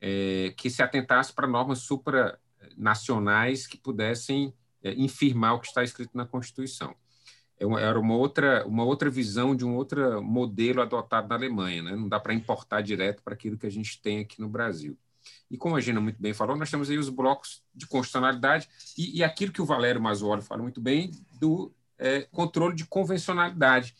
é, 0.00 0.52
que 0.56 0.68
se 0.68 0.82
atentasse 0.82 1.32
para 1.32 1.46
normas 1.46 1.80
supranacionais 1.80 3.66
que 3.66 3.78
pudessem 3.78 4.52
é, 4.82 4.92
infirmar 4.94 5.54
o 5.54 5.60
que 5.60 5.68
está 5.68 5.82
escrito 5.82 6.16
na 6.16 6.26
Constituição. 6.26 6.94
É 7.58 7.64
era 7.84 7.98
uma 7.98 8.16
outra, 8.16 8.66
uma 8.66 8.84
outra 8.84 9.08
visão 9.08 9.54
de 9.54 9.64
um 9.64 9.74
outro 9.76 10.20
modelo 10.20 10.82
adotado 10.82 11.28
na 11.28 11.36
Alemanha. 11.36 11.82
Né? 11.82 11.94
Não 11.94 12.08
dá 12.08 12.18
para 12.18 12.34
importar 12.34 12.80
direto 12.80 13.22
para 13.22 13.34
aquilo 13.34 13.56
que 13.56 13.66
a 13.66 13.70
gente 13.70 14.00
tem 14.02 14.20
aqui 14.20 14.40
no 14.40 14.48
Brasil. 14.48 14.98
E 15.50 15.56
como 15.56 15.76
a 15.76 15.80
Gina 15.80 16.00
muito 16.00 16.20
bem 16.20 16.32
falou, 16.32 16.56
nós 16.56 16.70
temos 16.70 16.88
aí 16.88 16.98
os 16.98 17.08
blocos 17.08 17.62
de 17.74 17.86
constitucionalidade 17.86 18.68
e, 18.96 19.18
e 19.18 19.24
aquilo 19.24 19.52
que 19.52 19.62
o 19.62 19.66
Valério 19.66 20.00
Mazzoli 20.00 20.42
fala 20.42 20.62
muito 20.62 20.80
bem 20.80 21.10
do 21.38 21.72
é, 21.98 22.22
controle 22.32 22.74
de 22.74 22.84
convencionalidade. 22.84 23.94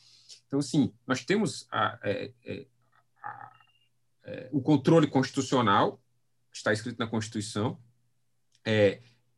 Então, 0.46 0.58
assim, 0.58 0.92
nós 1.06 1.24
temos 1.24 1.66
a, 1.70 1.98
é, 2.02 2.32
é, 2.44 2.66
a, 3.22 3.52
é, 4.24 4.48
o 4.52 4.60
controle 4.60 5.06
constitucional, 5.06 6.00
está 6.52 6.72
escrito 6.72 6.98
na 6.98 7.06
Constituição, 7.06 7.78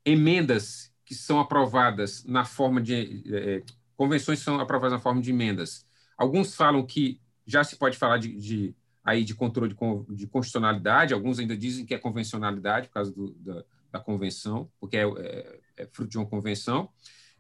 emendas 0.04 0.92
que 1.04 1.14
são 1.14 1.38
aprovadas 1.38 2.24
na 2.24 2.44
forma 2.44 2.80
de. 2.80 3.62
Convenções 3.96 4.40
são 4.40 4.58
aprovadas 4.58 4.92
na 4.92 4.98
forma 4.98 5.22
de 5.22 5.30
emendas. 5.30 5.86
Alguns 6.16 6.54
falam 6.54 6.84
que 6.84 7.20
já 7.46 7.62
se 7.62 7.76
pode 7.76 7.96
falar 7.96 8.18
de, 8.18 8.34
de 8.36 8.74
aí 9.04 9.23
de 9.23 9.34
controle 9.34 9.75
de, 9.75 10.16
de, 10.16 10.26
constitucionalidade, 10.26 11.12
alguns 11.12 11.38
ainda 11.38 11.56
dizem 11.56 11.84
que 11.84 11.94
é 11.94 11.99
convencionalidade 11.99 12.88
por 12.88 12.94
causa 12.94 13.12
do, 13.12 13.32
da, 13.34 13.64
da, 13.92 14.00
convenção, 14.00 14.70
porque 14.80 14.96
é, 14.96 15.02
é, 15.04 15.61
é, 15.76 15.87
fruto 15.92 16.11
de 16.11 16.18
uma 16.18 16.26
convenção, 16.26 16.88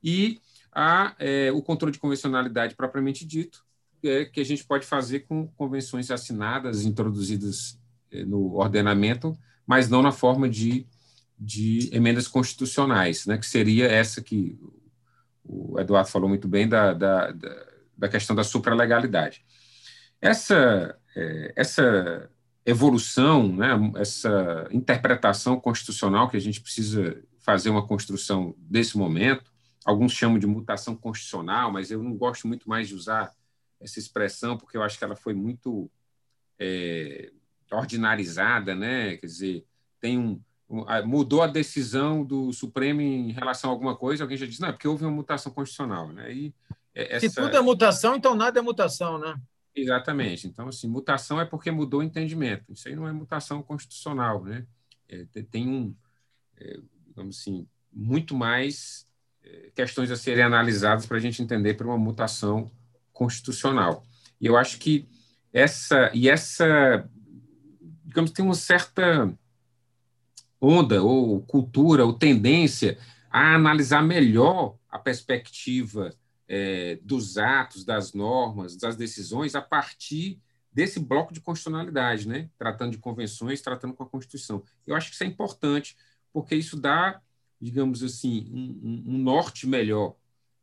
e 0.02 0.40
há 0.70 1.14
é, 1.18 1.50
o 1.50 1.62
controle 1.62 1.92
de 1.92 1.98
convencionalidade 1.98 2.74
propriamente 2.74 3.24
dito, 3.24 3.64
é, 4.02 4.26
que 4.26 4.40
a 4.40 4.44
gente 4.44 4.62
pode 4.64 4.84
fazer 4.84 5.20
com 5.20 5.48
convenções 5.56 6.10
assinadas, 6.10 6.84
introduzidas 6.84 7.80
é, 8.12 8.22
no 8.24 8.56
ordenamento, 8.56 9.36
mas 9.66 9.88
não 9.88 10.02
na 10.02 10.12
forma 10.12 10.46
de, 10.46 10.86
de 11.38 11.88
emendas 11.90 12.28
constitucionais, 12.28 13.24
né, 13.24 13.38
que 13.38 13.46
seria 13.46 13.86
essa 13.86 14.20
que 14.20 14.58
o 15.42 15.80
Eduardo 15.80 16.10
falou 16.10 16.28
muito 16.28 16.46
bem 16.46 16.68
da, 16.68 16.92
da, 16.92 17.30
da, 17.30 17.66
da 17.96 18.08
questão 18.08 18.36
da 18.36 18.44
supralegalidade. 18.44 19.44
Essa 20.20 20.98
é, 21.16 21.52
essa 21.56 22.30
evolução, 22.66 23.48
né, 23.54 23.68
essa 23.96 24.68
interpretação 24.70 25.60
constitucional 25.60 26.28
que 26.28 26.36
a 26.36 26.40
gente 26.40 26.60
precisa 26.60 27.22
fazer 27.38 27.68
uma 27.68 27.86
construção 27.86 28.54
desse 28.58 28.96
momento, 28.96 29.52
alguns 29.84 30.12
chamam 30.12 30.38
de 30.38 30.46
mutação 30.46 30.96
constitucional, 30.96 31.70
mas 31.70 31.90
eu 31.90 32.02
não 32.02 32.16
gosto 32.16 32.48
muito 32.48 32.68
mais 32.68 32.88
de 32.88 32.94
usar 32.94 33.30
essa 33.80 33.98
expressão 33.98 34.56
porque 34.56 34.76
eu 34.76 34.82
acho 34.82 34.96
que 34.98 35.04
ela 35.04 35.14
foi 35.14 35.34
muito 35.34 35.90
é, 36.58 37.30
ordinarizada, 37.70 38.74
né? 38.74 39.16
Quer 39.18 39.26
dizer, 39.26 39.66
tem 40.00 40.18
um, 40.18 40.40
um, 40.70 40.84
mudou 41.06 41.42
a 41.42 41.46
decisão 41.46 42.24
do 42.24 42.50
Supremo 42.50 43.02
em 43.02 43.30
relação 43.30 43.68
a 43.68 43.72
alguma 43.74 43.94
coisa, 43.94 44.24
alguém 44.24 44.38
já 44.38 44.46
diz 44.46 44.58
não, 44.58 44.68
é 44.68 44.72
porque 44.72 44.88
houve 44.88 45.04
uma 45.04 45.10
mutação 45.10 45.52
constitucional, 45.52 46.08
né? 46.08 46.32
E 46.32 46.54
essa... 46.94 47.28
Se 47.28 47.34
tudo 47.34 47.54
é 47.54 47.60
mutação, 47.60 48.16
então 48.16 48.34
nada 48.34 48.58
é 48.58 48.62
mutação, 48.62 49.18
né? 49.18 49.34
Exatamente. 49.74 50.46
Então, 50.46 50.68
assim, 50.68 50.88
mutação 50.88 51.40
é 51.40 51.44
porque 51.44 51.70
mudou 51.70 52.00
o 52.00 52.02
entendimento. 52.02 52.72
Isso 52.72 52.88
aí 52.88 52.94
não 52.94 53.08
é 53.08 53.12
mutação 53.12 53.62
constitucional, 53.62 54.44
né? 54.44 54.66
É, 55.08 55.24
tem 55.50 55.68
um, 55.68 55.94
é, 56.56 56.78
digamos 57.08 57.40
assim, 57.40 57.66
muito 57.92 58.34
mais 58.34 59.06
é, 59.42 59.70
questões 59.74 60.10
a 60.10 60.16
serem 60.16 60.44
analisadas 60.44 61.06
para 61.06 61.16
a 61.16 61.20
gente 61.20 61.42
entender 61.42 61.74
para 61.74 61.86
uma 61.86 61.98
mutação 61.98 62.70
constitucional. 63.12 64.04
E 64.40 64.46
eu 64.46 64.56
acho 64.56 64.78
que 64.78 65.08
essa 65.52 66.10
e 66.14 66.28
essa, 66.28 67.08
digamos, 68.04 68.30
tem 68.30 68.44
uma 68.44 68.54
certa 68.54 69.32
onda 70.60 71.02
ou 71.02 71.42
cultura 71.42 72.04
ou 72.04 72.12
tendência 72.12 72.98
a 73.30 73.54
analisar 73.54 74.02
melhor 74.02 74.76
a 74.88 74.98
perspectiva 74.98 76.10
é, 76.48 76.98
dos 77.02 77.38
atos, 77.38 77.84
das 77.84 78.12
normas, 78.12 78.76
das 78.76 78.96
decisões 78.96 79.54
a 79.54 79.62
partir 79.62 80.40
desse 80.72 80.98
bloco 80.98 81.32
de 81.32 81.40
constitucionalidade, 81.40 82.26
né? 82.26 82.50
tratando 82.58 82.92
de 82.92 82.98
convenções, 82.98 83.62
tratando 83.62 83.94
com 83.94 84.02
a 84.02 84.08
Constituição. 84.08 84.62
Eu 84.86 84.96
acho 84.96 85.08
que 85.08 85.14
isso 85.14 85.22
é 85.22 85.26
importante, 85.26 85.96
porque 86.32 86.56
isso 86.56 86.76
dá, 86.76 87.20
digamos 87.60 88.02
assim, 88.02 88.50
um, 88.52 89.14
um 89.14 89.18
norte 89.18 89.68
melhor 89.68 90.16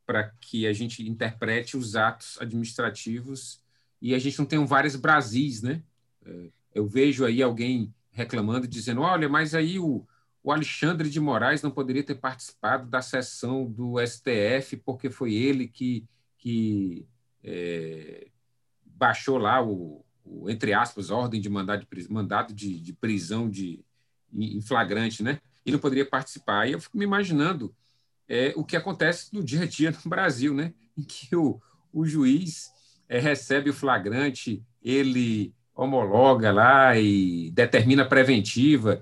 para 0.06 0.30
que 0.42 0.68
a 0.68 0.74
gente 0.74 1.08
interprete 1.08 1.78
os 1.78 1.96
atos 1.96 2.38
administrativos 2.42 3.62
e 4.02 4.14
a 4.14 4.20
gente 4.20 4.38
não 4.38 4.46
tenha 4.46 4.66
vários 4.66 4.98
Brasis, 4.98 5.62
né? 5.62 5.82
É, 6.26 6.50
eu 6.76 6.86
vejo 6.86 7.24
aí 7.24 7.42
alguém 7.42 7.94
reclamando, 8.12 8.68
dizendo, 8.68 9.02
olha, 9.02 9.30
mas 9.30 9.56
aí 9.56 9.80
o, 9.80 10.06
o 10.44 10.52
Alexandre 10.52 11.10
de 11.10 11.20
Moraes 11.20 11.62
não 11.62 11.70
poderia 11.70 12.04
ter 12.04 12.16
participado 12.16 12.88
da 12.88 13.02
sessão 13.02 13.66
do 13.66 13.96
STF 14.06 14.78
porque 14.84 15.10
foi 15.10 15.34
ele 15.34 15.68
que, 15.68 16.06
que 16.38 17.06
é, 17.44 18.28
baixou 18.84 19.38
lá 19.38 19.64
o, 19.64 20.04
o, 20.26 20.50
entre 20.50 20.74
aspas, 20.74 21.12
ordem 21.12 21.40
de 21.40 21.50
mandado 21.50 21.86
de, 21.86 22.12
mandado 22.12 22.54
de, 22.54 22.80
de 22.80 22.94
prisão 22.94 23.50
de, 23.50 23.86
em 24.34 24.62
flagrante, 24.62 25.22
né? 25.22 25.40
E 25.64 25.72
não 25.72 25.78
poderia 25.78 26.06
participar. 26.06 26.68
E 26.68 26.72
eu 26.72 26.82
fico 26.82 26.98
me 26.98 27.04
imaginando 27.04 27.74
é, 28.28 28.52
o 28.56 28.64
que 28.64 28.76
acontece 28.76 29.34
no 29.34 29.44
dia 29.44 29.64
a 29.64 29.68
dia 29.68 29.92
no 29.92 30.10
Brasil, 30.10 30.54
né? 30.56 30.74
Em 30.98 31.04
que 31.04 31.36
o, 31.36 31.62
o 31.94 32.04
juiz 32.06 32.72
é, 33.08 33.20
recebe 33.20 33.70
o 33.70 33.74
flagrante, 33.74 34.64
ele 34.82 35.54
homologa 35.76 36.52
lá 36.52 36.98
e 36.98 37.52
determina 37.52 38.06
preventiva 38.06 39.02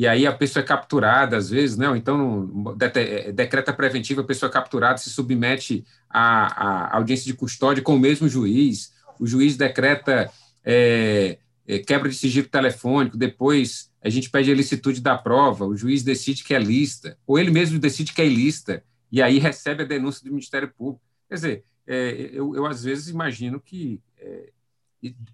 e 0.00 0.06
aí 0.06 0.26
a 0.26 0.32
pessoa 0.32 0.62
é 0.62 0.66
capturada 0.66 1.36
às 1.36 1.50
vezes, 1.50 1.76
né? 1.76 1.86
Então 1.94 2.74
é, 2.94 3.32
decreta 3.32 3.70
preventiva, 3.70 4.22
a 4.22 4.24
pessoa 4.24 4.48
é 4.48 4.52
capturada, 4.52 4.96
se 4.96 5.10
submete 5.10 5.84
à, 6.08 6.94
à 6.94 6.96
audiência 6.96 7.26
de 7.26 7.36
custódia 7.36 7.82
com 7.82 7.96
o 7.96 8.00
mesmo 8.00 8.26
juiz, 8.26 8.94
o 9.18 9.26
juiz 9.26 9.58
decreta 9.58 10.32
é, 10.64 11.36
é, 11.68 11.80
quebra 11.80 12.08
de 12.08 12.14
sigilo 12.14 12.48
telefônico, 12.48 13.18
depois 13.18 13.92
a 14.02 14.08
gente 14.08 14.30
pede 14.30 14.50
a 14.50 14.54
licitude 14.54 15.02
da 15.02 15.18
prova, 15.18 15.66
o 15.66 15.76
juiz 15.76 16.02
decide 16.02 16.44
que 16.44 16.54
é 16.54 16.58
lista, 16.58 17.18
ou 17.26 17.38
ele 17.38 17.50
mesmo 17.50 17.78
decide 17.78 18.14
que 18.14 18.22
é 18.22 18.26
ilista, 18.26 18.82
e 19.12 19.20
aí 19.20 19.38
recebe 19.38 19.82
a 19.82 19.86
denúncia 19.86 20.24
do 20.24 20.30
Ministério 20.30 20.72
Público. 20.72 21.04
Quer 21.28 21.34
dizer, 21.34 21.64
é, 21.86 22.30
eu, 22.32 22.56
eu, 22.56 22.64
às 22.64 22.84
vezes 22.84 23.08
imagino 23.08 23.60
que 23.60 24.00
é, 24.16 24.48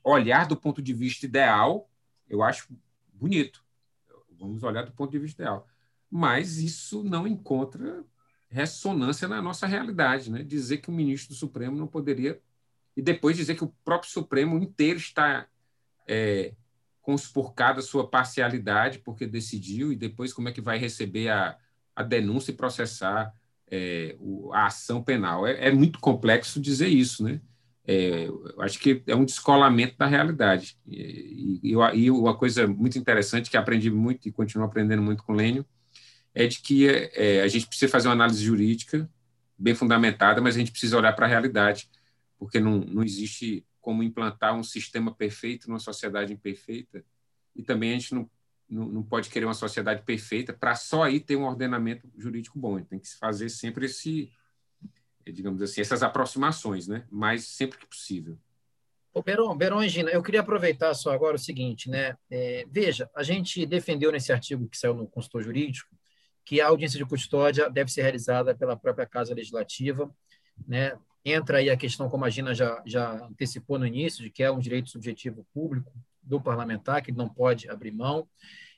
olhar 0.03 0.45
do 0.45 0.57
ponto 0.57 0.83
de 0.83 0.93
vista 0.93 1.25
ideal, 1.25 1.89
eu 2.29 2.43
acho 2.43 2.67
bonito 3.15 3.65
Vamos 4.39 4.63
olhar 4.63 4.85
do 4.85 4.93
ponto 4.93 5.11
de 5.11 5.19
vista 5.19 5.43
ideal. 5.43 5.67
Mas 6.11 6.59
isso 6.59 7.03
não 7.03 7.27
encontra 7.27 8.05
ressonância 8.49 9.27
na 9.27 9.43
nossa 9.43 9.67
realidade. 9.67 10.31
Né? 10.31 10.43
Dizer 10.43 10.79
que 10.79 10.89
o 10.89 10.93
ministro 10.93 11.35
do 11.35 11.39
Supremo 11.39 11.77
não 11.77 11.87
poderia. 11.87 12.41
E 12.97 13.03
depois 13.03 13.37
dizer 13.37 13.55
que 13.55 13.65
o 13.65 13.75
próprio 13.85 14.11
Supremo 14.11 14.57
inteiro 14.59 14.99
está 14.99 15.47
é, 16.07 16.55
conspurcado 17.03 17.81
a 17.81 17.83
sua 17.83 18.09
parcialidade 18.09 18.99
porque 19.01 19.27
decidiu, 19.27 19.93
e 19.93 19.97
depois 19.97 20.33
como 20.33 20.49
é 20.49 20.53
que 20.53 20.61
vai 20.61 20.79
receber 20.79 21.29
a, 21.29 21.57
a 21.95 22.03
denúncia 22.03 22.51
e 22.51 22.55
processar 22.55 23.33
é, 23.71 24.17
o, 24.19 24.53
a 24.53 24.67
ação 24.67 25.03
penal. 25.03 25.47
É, 25.47 25.69
é, 25.69 25.71
muito 25.71 25.99
complexo 25.99 26.61
dizer 26.61 26.89
isso, 26.89 27.23
né? 27.23 27.41
É, 27.87 28.27
acho 28.59 28.81
que 28.81 29.03
é 29.07 29.15
um 29.15 29.25
descolamento 29.25 29.97
da 29.97 30.07
realidade. 30.07 30.77
E, 30.87 31.61
e, 31.63 31.73
e, 31.95 32.11
uma 32.11 32.37
coisa 32.37 32.67
muito 32.67 32.99
interessante 32.99 33.49
que 33.49 33.57
aprendi 33.57 33.91
muito 33.91 34.29
e 34.29 34.33
continuo 34.33 34.67
aprendendo 34.67 35.03
muito 35.03 35.23
com 35.23 35.33
o 35.33 35.37
Lênio 35.37 35.65
é 36.35 36.47
de 36.47 36.61
que 36.61 36.89
é, 36.89 37.43
a 37.43 37.49
gente 37.49 37.67
precisa 37.67 37.91
fazer 37.91 38.09
uma 38.09 38.15
análise 38.15 38.45
jurídica 38.45 39.09
bem 39.57 39.75
fundamentada, 39.75 40.41
mas 40.41 40.57
a 40.57 40.59
gente 40.59 40.71
precisa 40.71 40.99
olhar 40.99 41.13
para 41.15 41.25
a 41.27 41.29
realidade, 41.29 41.89
porque 42.39 42.61
não, 42.61 42.81
não 42.81 43.03
existe 43.03 43.65
como 43.81 44.03
implantar 44.03 44.55
um 44.55 44.63
sistema 44.63 45.15
perfeito 45.15 45.69
numa 45.69 45.79
sociedade 45.79 46.33
imperfeita, 46.33 47.03
e 47.55 47.63
também 47.63 47.91
a 47.91 47.93
gente 47.95 48.15
não, 48.15 48.29
não, 48.69 48.87
não 48.87 49.03
pode 49.03 49.31
querer 49.31 49.47
uma 49.47 49.55
sociedade 49.55 50.03
perfeita 50.03 50.53
para 50.53 50.75
só 50.75 51.05
aí 51.05 51.21
ter 51.21 51.37
um 51.37 51.45
ordenamento 51.45 52.07
jurídico 52.19 52.59
bom. 52.59 52.75
A 52.75 52.79
gente 52.81 52.89
tem 52.89 52.99
que 52.99 53.09
fazer 53.17 53.49
sempre 53.49 53.87
esse 53.87 54.31
digamos 55.33 55.61
assim, 55.63 55.81
essas 55.81 56.03
aproximações, 56.03 56.87
né? 56.87 57.05
Mas 57.11 57.47
sempre 57.49 57.79
que 57.79 57.87
possível. 57.87 58.39
Ô, 59.13 59.23
Beron, 59.23 59.57
Beron 59.57 59.83
e 59.83 59.89
Gina, 59.89 60.11
eu 60.11 60.23
queria 60.23 60.41
aproveitar 60.41 60.93
só 60.95 61.11
agora 61.11 61.37
o 61.37 61.39
seguinte, 61.39 61.89
né? 61.89 62.17
É, 62.31 62.67
veja, 62.71 63.09
a 63.15 63.23
gente 63.23 63.65
defendeu 63.65 64.13
nesse 64.13 64.33
artigo 64.33 64.69
que 64.69 64.77
saiu 64.77 64.95
no 64.95 65.09
consultor 65.09 65.43
jurídico 65.43 65.89
que 66.45 66.61
a 66.61 66.69
audiência 66.69 66.97
de 66.97 67.05
custódia 67.05 67.69
deve 67.69 67.91
ser 67.91 68.03
realizada 68.03 68.55
pela 68.55 68.77
própria 68.77 69.05
Casa 69.05 69.35
Legislativa, 69.35 70.09
né? 70.67 70.97
Entra 71.25 71.59
aí 71.59 71.69
a 71.69 71.77
questão, 71.77 72.09
como 72.09 72.25
a 72.25 72.31
Gina 72.31 72.55
já, 72.55 72.81
já 72.87 73.15
antecipou 73.25 73.81
no 73.81 73.87
início, 73.87 74.23
de 74.23 74.31
que 74.31 74.45
é 74.45 74.51
um 74.51 74.61
direito 74.61 74.91
subjetivo 74.91 75.45
público 75.53 75.93
do 76.23 76.41
parlamentar, 76.41 77.03
que 77.03 77.11
ele 77.11 77.19
não 77.19 77.29
pode 77.29 77.69
abrir 77.69 77.91
mão, 77.91 78.29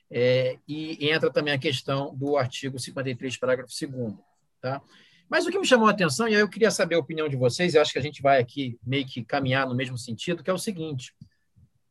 é, 0.09 0.57
e 0.67 1.09
entra 1.11 1.31
também 1.31 1.53
a 1.53 1.59
questão 1.59 2.15
do 2.15 2.37
artigo 2.37 2.79
53, 2.79 3.37
parágrafo 3.37 3.71
2 3.79 4.15
tá? 4.59 4.81
Mas 5.29 5.45
o 5.45 5.51
que 5.51 5.59
me 5.59 5.65
chamou 5.65 5.87
a 5.87 5.91
atenção, 5.91 6.27
e 6.27 6.35
aí 6.35 6.41
eu 6.41 6.49
queria 6.49 6.71
saber 6.71 6.95
a 6.95 6.99
opinião 6.99 7.29
de 7.29 7.37
vocês, 7.37 7.75
eu 7.75 7.81
acho 7.81 7.93
que 7.93 7.99
a 7.99 8.01
gente 8.01 8.21
vai 8.21 8.39
aqui 8.39 8.79
meio 8.83 9.05
que 9.05 9.23
caminhar 9.23 9.67
no 9.67 9.75
mesmo 9.75 9.97
sentido, 9.97 10.43
que 10.43 10.49
é 10.49 10.53
o 10.53 10.57
seguinte: 10.57 11.13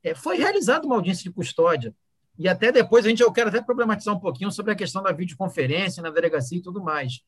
é, 0.03 0.15
foi 0.15 0.37
realizada 0.37 0.85
uma 0.85 0.97
audiência 0.97 1.23
de 1.23 1.31
custódia, 1.31 1.95
e 2.37 2.49
até 2.49 2.73
depois 2.73 3.07
a 3.07 3.09
gente 3.09 3.23
eu 3.23 3.33
quero 3.33 3.49
até 3.49 3.63
problematizar 3.63 4.15
um 4.15 4.21
pouquinho 4.21 4.51
sobre 4.51 4.73
a 4.73 4.77
questão 4.77 5.03
da 5.03 5.13
videoconferência 5.13 6.03
na 6.03 6.11
delegacia 6.11 6.59
e 6.59 6.63
tudo 6.63 6.83
mais. 6.83 7.21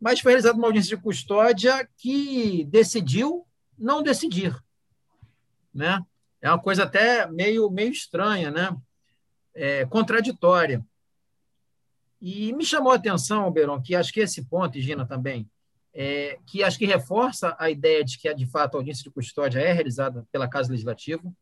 Mas 0.00 0.20
foi 0.20 0.32
realizada 0.32 0.56
uma 0.56 0.68
audiência 0.68 0.96
de 0.96 1.02
custódia 1.02 1.88
que 1.96 2.64
decidiu 2.64 3.44
não 3.76 4.02
decidir, 4.02 4.56
né? 5.74 6.00
É 6.40 6.48
uma 6.48 6.60
coisa 6.60 6.84
até 6.84 7.26
meio 7.26 7.70
meio 7.70 7.90
estranha, 7.90 8.50
né? 8.50 8.74
É, 9.54 9.84
contraditória. 9.86 10.84
E 12.20 12.52
me 12.52 12.64
chamou 12.64 12.92
a 12.92 12.96
atenção, 12.96 13.50
Beron, 13.50 13.80
que 13.80 13.94
acho 13.94 14.12
que 14.12 14.20
esse 14.20 14.44
ponto, 14.44 14.76
e 14.76 14.82
Gina 14.82 15.06
também, 15.06 15.48
é, 15.94 16.38
que 16.46 16.62
acho 16.62 16.78
que 16.78 16.84
reforça 16.84 17.56
a 17.58 17.70
ideia 17.70 18.04
de 18.04 18.18
que, 18.18 18.32
de 18.34 18.46
fato, 18.46 18.74
a 18.74 18.78
audiência 18.78 19.02
de 19.02 19.10
custódia 19.10 19.60
é 19.60 19.72
realizada 19.72 20.26
pela 20.30 20.48
Casa 20.48 20.70
Legislativa, 20.70 21.32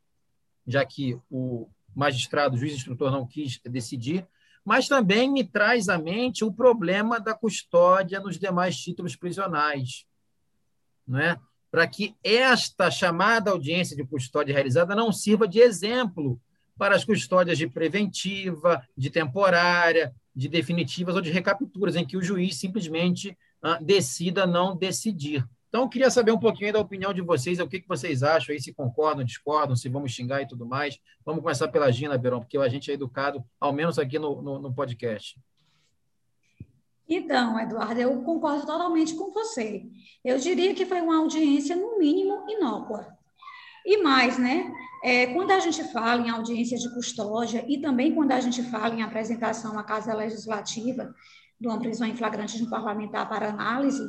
já 0.67 0.85
que 0.85 1.19
o 1.31 1.69
magistrado, 1.95 2.55
o 2.55 2.59
juiz 2.59 2.75
instrutor 2.75 3.11
não 3.11 3.27
quis 3.27 3.59
decidir, 3.65 4.27
mas 4.65 4.87
também 4.87 5.31
me 5.31 5.45
traz 5.45 5.89
à 5.89 5.99
mente 5.99 6.45
o 6.45 6.53
problema 6.53 7.19
da 7.19 7.35
custódia 7.35 8.21
nos 8.21 8.39
demais 8.39 8.77
títulos 8.77 9.17
prisionais, 9.17 10.07
não 11.07 11.19
é? 11.19 11.41
para 11.71 11.87
que 11.87 12.15
esta 12.23 12.91
chamada 12.91 13.51
audiência 13.51 13.97
de 13.97 14.05
custódia 14.05 14.55
realizada 14.55 14.95
não 14.95 15.13
sirva 15.13 15.47
de 15.47 15.61
exemplo 15.61 16.41
para 16.79 16.95
as 16.95 17.05
custódias 17.05 17.59
de 17.59 17.67
preventiva, 17.67 18.83
de 18.97 19.11
temporária, 19.11 20.15
de 20.35 20.49
definitivas 20.49 21.17
ou 21.17 21.21
de 21.21 21.31
recapturas, 21.31 21.97
em 21.97 22.07
que 22.07 22.17
o 22.17 22.23
juiz 22.23 22.57
simplesmente 22.57 23.37
ah, 23.61 23.79
decida 23.83 24.47
não 24.47 24.77
decidir. 24.77 25.45
Então, 25.69 25.83
eu 25.83 25.89
queria 25.89 26.11
saber 26.11 26.33
um 26.33 26.39
pouquinho 26.39 26.73
da 26.73 26.81
opinião 26.81 27.13
de 27.13 27.21
vocês, 27.21 27.59
o 27.59 27.69
que, 27.69 27.81
que 27.81 27.89
vocês 27.89 28.23
acham 28.23 28.55
aí, 28.55 28.61
se 28.61 28.73
concordam, 28.73 29.23
discordam, 29.25 29.77
se 29.77 29.89
vamos 29.89 30.13
xingar 30.13 30.41
e 30.41 30.49
tudo 30.49 30.65
mais. 30.65 30.99
Vamos 31.27 31.43
começar 31.43 31.69
pela 31.69 31.91
Gina, 31.91 32.17
Verão, 32.17 32.41
porque 32.41 32.57
a 32.57 32.69
gente 32.69 32.91
é 32.91 32.95
educado, 32.95 33.45
ao 33.61 33.73
menos 33.73 33.99
aqui 33.99 34.19
no, 34.19 34.41
no, 34.41 34.59
no 34.59 34.73
podcast. 34.73 35.39
Então, 37.07 37.59
Eduardo, 37.59 38.01
eu 38.01 38.23
concordo 38.23 38.65
totalmente 38.65 39.15
com 39.15 39.31
você. 39.31 39.85
Eu 40.25 40.39
diria 40.39 40.75
que 40.75 40.87
foi 40.87 41.01
uma 41.01 41.19
audiência, 41.19 41.75
no 41.75 41.99
mínimo, 41.99 42.45
inócua. 42.49 43.07
E 43.85 44.03
mais, 44.03 44.39
né? 44.39 44.73
É, 45.03 45.27
quando 45.29 45.53
a 45.53 45.61
gente 45.61 45.85
fala 45.93 46.27
em 46.27 46.31
audiência 46.31 46.77
de 46.77 46.93
custódia 46.93 47.65
e 47.69 47.81
também 47.81 48.15
quando 48.15 48.33
a 48.33 48.41
gente 48.41 48.63
fala 48.65 48.95
em 48.95 49.03
apresentação 49.03 49.79
à 49.79 49.83
Casa 49.85 50.15
Legislativa 50.15 51.15
de 51.61 51.69
uma 51.69 51.79
prisão 51.79 52.07
em 52.07 52.17
flagrante 52.17 52.57
de 52.57 52.65
um 52.65 52.71
parlamentar 52.71 53.29
para 53.29 53.49
análise, 53.49 54.03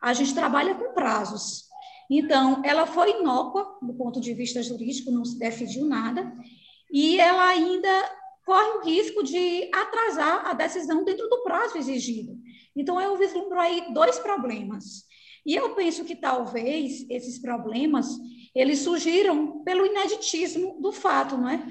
a 0.00 0.12
gente 0.12 0.34
trabalha 0.34 0.74
com 0.74 0.92
prazos. 0.92 1.64
Então, 2.10 2.62
ela 2.64 2.86
foi 2.86 3.20
inócua 3.20 3.78
do 3.82 3.94
ponto 3.94 4.20
de 4.20 4.32
vista 4.34 4.62
jurídico, 4.62 5.10
não 5.10 5.24
se 5.24 5.38
decidiu 5.38 5.84
nada, 5.86 6.32
e 6.90 7.18
ela 7.18 7.48
ainda 7.48 7.88
corre 8.44 8.78
o 8.78 8.84
risco 8.84 9.24
de 9.24 9.68
atrasar 9.74 10.46
a 10.46 10.54
decisão 10.54 11.04
dentro 11.04 11.28
do 11.28 11.42
prazo 11.42 11.76
exigido. 11.76 12.38
Então, 12.76 13.00
eu 13.00 13.16
vislumbro 13.16 13.58
aí 13.58 13.92
dois 13.92 14.18
problemas. 14.18 15.04
E 15.44 15.54
eu 15.54 15.74
penso 15.74 16.04
que 16.04 16.14
talvez 16.14 17.04
esses 17.10 17.38
problemas 17.40 18.06
eles 18.58 18.80
surgiram 18.80 19.62
pelo 19.62 19.84
ineditismo 19.84 20.80
do 20.80 20.92
fato, 20.92 21.36
não 21.36 21.48
é? 21.48 21.66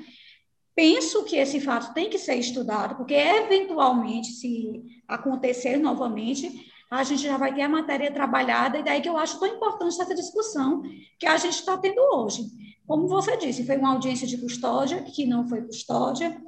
Penso 0.75 1.24
que 1.24 1.38
esse 1.38 1.60
fato 1.62 1.94
tem 1.94 2.10
que 2.10 2.18
ser 2.18 2.36
estudado, 2.36 2.96
porque 2.96 3.13
eventualmente, 3.13 4.27
se 4.27 4.84
acontecer 5.08 5.77
novamente, 5.77 6.70
a 6.92 7.04
gente 7.04 7.24
já 7.24 7.38
vai 7.38 7.54
ter 7.54 7.62
a 7.62 7.70
matéria 7.70 8.12
trabalhada, 8.12 8.77
e 8.77 8.84
daí 8.84 9.01
que 9.01 9.10
eu 9.10 9.18
acho 9.18 9.39
tão 9.39 9.48
importante 9.48 10.00
essa 10.00 10.13
discussão 10.13 10.84
que 11.18 11.25
a 11.25 11.38
gente 11.38 11.56
está 11.56 11.77
tendo 11.77 12.00
hoje. 12.13 12.44
Como 12.86 13.08
você 13.08 13.36
disse, 13.38 13.65
foi 13.65 13.77
uma 13.77 13.94
audiência 13.94 14.27
de 14.27 14.38
custódia, 14.38 15.01
que 15.01 15.25
não 15.25 15.48
foi 15.48 15.62
custódia, 15.62 16.39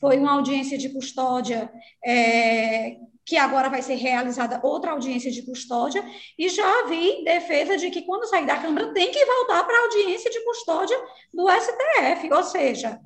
foi 0.00 0.18
uma 0.18 0.32
audiência 0.32 0.76
de 0.76 0.90
custódia 0.90 1.72
é, 2.04 2.98
que 3.28 3.36
agora 3.36 3.68
vai 3.68 3.82
ser 3.82 3.96
realizada 3.96 4.58
outra 4.62 4.92
audiência 4.92 5.30
de 5.30 5.42
custódia, 5.42 6.02
e 6.38 6.48
já 6.48 6.86
vi 6.86 7.22
defesa 7.24 7.76
de 7.76 7.90
que 7.90 8.00
quando 8.00 8.26
sair 8.26 8.46
da 8.46 8.56
Câmara 8.56 8.90
tem 8.94 9.12
que 9.12 9.22
voltar 9.22 9.64
para 9.64 9.76
a 9.76 9.82
audiência 9.82 10.30
de 10.30 10.42
custódia 10.46 10.98
do 11.32 11.46
STF, 11.46 12.32
ou 12.32 12.42
seja, 12.42 12.98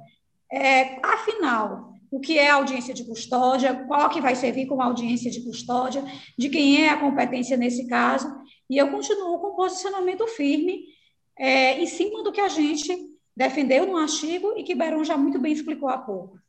é, 0.52 1.04
afinal, 1.04 1.94
o 2.08 2.20
que 2.20 2.38
é 2.38 2.50
audiência 2.50 2.94
de 2.94 3.04
custódia, 3.04 3.84
qual 3.88 4.08
que 4.10 4.20
vai 4.20 4.36
servir 4.36 4.66
como 4.66 4.80
audiência 4.80 5.28
de 5.28 5.42
custódia, 5.42 6.04
de 6.38 6.48
quem 6.48 6.84
é 6.84 6.90
a 6.90 7.00
competência 7.00 7.56
nesse 7.56 7.88
caso, 7.88 8.32
e 8.70 8.78
eu 8.78 8.92
continuo 8.92 9.40
com 9.40 9.56
posicionamento 9.56 10.24
firme 10.28 10.84
é, 11.36 11.80
em 11.80 11.86
cima 11.86 12.22
do 12.22 12.30
que 12.30 12.40
a 12.40 12.48
gente 12.48 12.96
defendeu 13.36 13.86
no 13.86 13.96
artigo 13.96 14.54
e 14.56 14.62
que 14.62 14.76
Beron 14.76 15.02
já 15.02 15.16
muito 15.16 15.40
bem 15.40 15.52
explicou 15.52 15.88
há 15.88 15.98
pouco. 15.98 16.41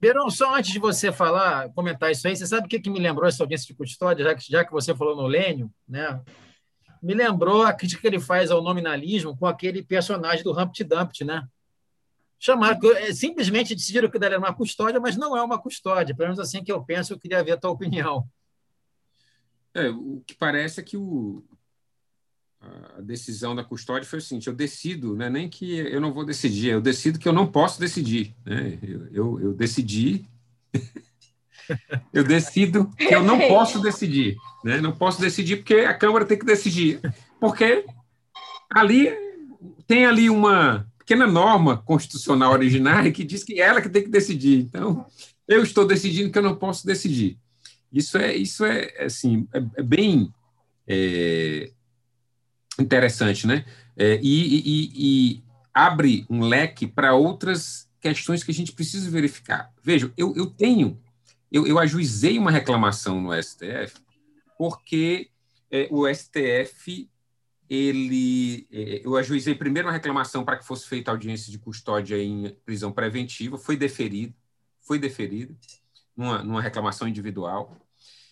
Beirão, 0.00 0.30
só 0.30 0.54
antes 0.54 0.72
de 0.72 0.78
você 0.78 1.10
falar, 1.10 1.70
comentar 1.70 2.10
isso 2.10 2.26
aí, 2.28 2.36
você 2.36 2.46
sabe 2.46 2.66
o 2.66 2.68
que, 2.68 2.78
que 2.78 2.90
me 2.90 3.00
lembrou 3.00 3.28
essa 3.28 3.42
audiência 3.42 3.66
de 3.66 3.74
custódia, 3.74 4.24
já 4.24 4.34
que, 4.34 4.50
já 4.50 4.64
que 4.64 4.72
você 4.72 4.94
falou 4.94 5.16
no 5.16 5.26
Lênio, 5.26 5.70
né? 5.88 6.22
Me 7.02 7.14
lembrou 7.14 7.62
a 7.62 7.72
crítica 7.72 8.00
que 8.00 8.06
ele 8.06 8.20
faz 8.20 8.50
ao 8.50 8.62
nominalismo 8.62 9.36
com 9.36 9.46
aquele 9.46 9.82
personagem 9.82 10.44
do 10.44 10.56
Humpty 10.56 10.84
Dumpty, 10.84 11.24
né? 11.24 11.46
Chamar, 12.38 12.78
é, 12.96 13.12
simplesmente 13.12 13.74
decidiram 13.74 14.08
que 14.08 14.24
era 14.24 14.38
uma 14.38 14.54
custódia, 14.54 15.00
mas 15.00 15.16
não 15.16 15.36
é 15.36 15.42
uma 15.42 15.58
custódia. 15.58 16.14
Pelo 16.14 16.28
menos 16.28 16.38
assim 16.38 16.62
que 16.62 16.70
eu 16.70 16.82
penso, 16.84 17.12
eu 17.12 17.18
queria 17.18 17.42
ver 17.42 17.52
a 17.52 17.56
tua 17.56 17.70
opinião. 17.70 18.28
É, 19.74 19.88
o 19.88 20.22
que 20.24 20.34
parece 20.34 20.80
é 20.80 20.82
que 20.84 20.96
o, 20.96 21.44
a 22.60 23.00
decisão 23.00 23.54
da 23.54 23.62
custódia 23.62 24.08
foi 24.08 24.18
o 24.18 24.22
seguinte: 24.22 24.48
eu 24.48 24.54
decido, 24.54 25.14
né, 25.14 25.30
nem 25.30 25.48
que 25.48 25.78
eu 25.78 26.00
não 26.00 26.12
vou 26.12 26.24
decidir, 26.24 26.70
eu 26.70 26.80
decido 26.80 27.18
que 27.18 27.28
eu 27.28 27.32
não 27.32 27.46
posso 27.46 27.78
decidir. 27.78 28.34
Né? 28.44 28.78
Eu, 28.82 29.06
eu, 29.12 29.40
eu 29.40 29.54
decidi, 29.54 30.24
eu 32.12 32.24
decido 32.24 32.90
que 32.96 33.14
eu 33.14 33.22
não 33.22 33.38
posso 33.38 33.80
decidir. 33.80 34.36
Né? 34.64 34.80
Não 34.80 34.92
posso 34.92 35.20
decidir 35.20 35.58
porque 35.58 35.74
a 35.74 35.94
Câmara 35.94 36.24
tem 36.24 36.38
que 36.38 36.46
decidir. 36.46 37.00
Porque 37.38 37.84
ali 38.68 39.12
tem 39.86 40.04
ali 40.04 40.28
uma 40.28 40.86
pequena 40.98 41.26
norma 41.26 41.78
constitucional 41.78 42.52
originária 42.52 43.12
que 43.12 43.24
diz 43.24 43.44
que 43.44 43.60
é 43.60 43.64
ela 43.64 43.80
que 43.80 43.88
tem 43.88 44.02
que 44.02 44.10
decidir. 44.10 44.58
Então, 44.58 45.06
eu 45.46 45.62
estou 45.62 45.86
decidindo 45.86 46.30
que 46.30 46.38
eu 46.38 46.42
não 46.42 46.56
posso 46.56 46.86
decidir. 46.86 47.38
Isso 47.92 48.18
é, 48.18 48.36
isso 48.36 48.64
é 48.64 49.04
assim, 49.04 49.46
é, 49.54 49.62
é 49.76 49.82
bem. 49.82 50.30
É, 50.86 51.70
interessante, 52.78 53.46
né? 53.46 53.64
É, 53.96 54.18
e, 54.22 54.58
e, 54.58 54.92
e, 54.94 55.44
abre 55.74 56.26
um 56.28 56.40
leque 56.40 56.86
para 56.86 57.14
outras 57.14 57.88
questões 58.00 58.42
que 58.42 58.50
a 58.50 58.54
gente 58.54 58.72
precisa 58.72 59.10
verificar. 59.10 59.72
Veja, 59.82 60.12
eu, 60.16 60.34
eu 60.36 60.46
tenho, 60.46 61.00
eu, 61.52 61.66
eu 61.66 61.78
ajuizei 61.78 62.38
uma 62.38 62.50
reclamação 62.50 63.20
no 63.20 63.42
STF 63.42 63.94
porque 64.56 65.30
é, 65.70 65.88
o 65.90 66.12
STF 66.12 67.08
ele 67.70 68.66
é, 68.72 69.02
eu 69.04 69.16
ajuizei 69.16 69.54
primeiro 69.54 69.88
uma 69.88 69.92
reclamação 69.92 70.44
para 70.44 70.56
que 70.56 70.64
fosse 70.64 70.86
feita 70.88 71.10
audiência 71.10 71.52
de 71.52 71.58
custódia 71.58 72.16
em 72.20 72.50
prisão 72.64 72.90
preventiva, 72.90 73.58
foi 73.58 73.76
deferido, 73.76 74.34
foi 74.80 74.98
deferido 74.98 75.56
numa, 76.16 76.42
numa 76.42 76.62
reclamação 76.62 77.06
individual. 77.06 77.76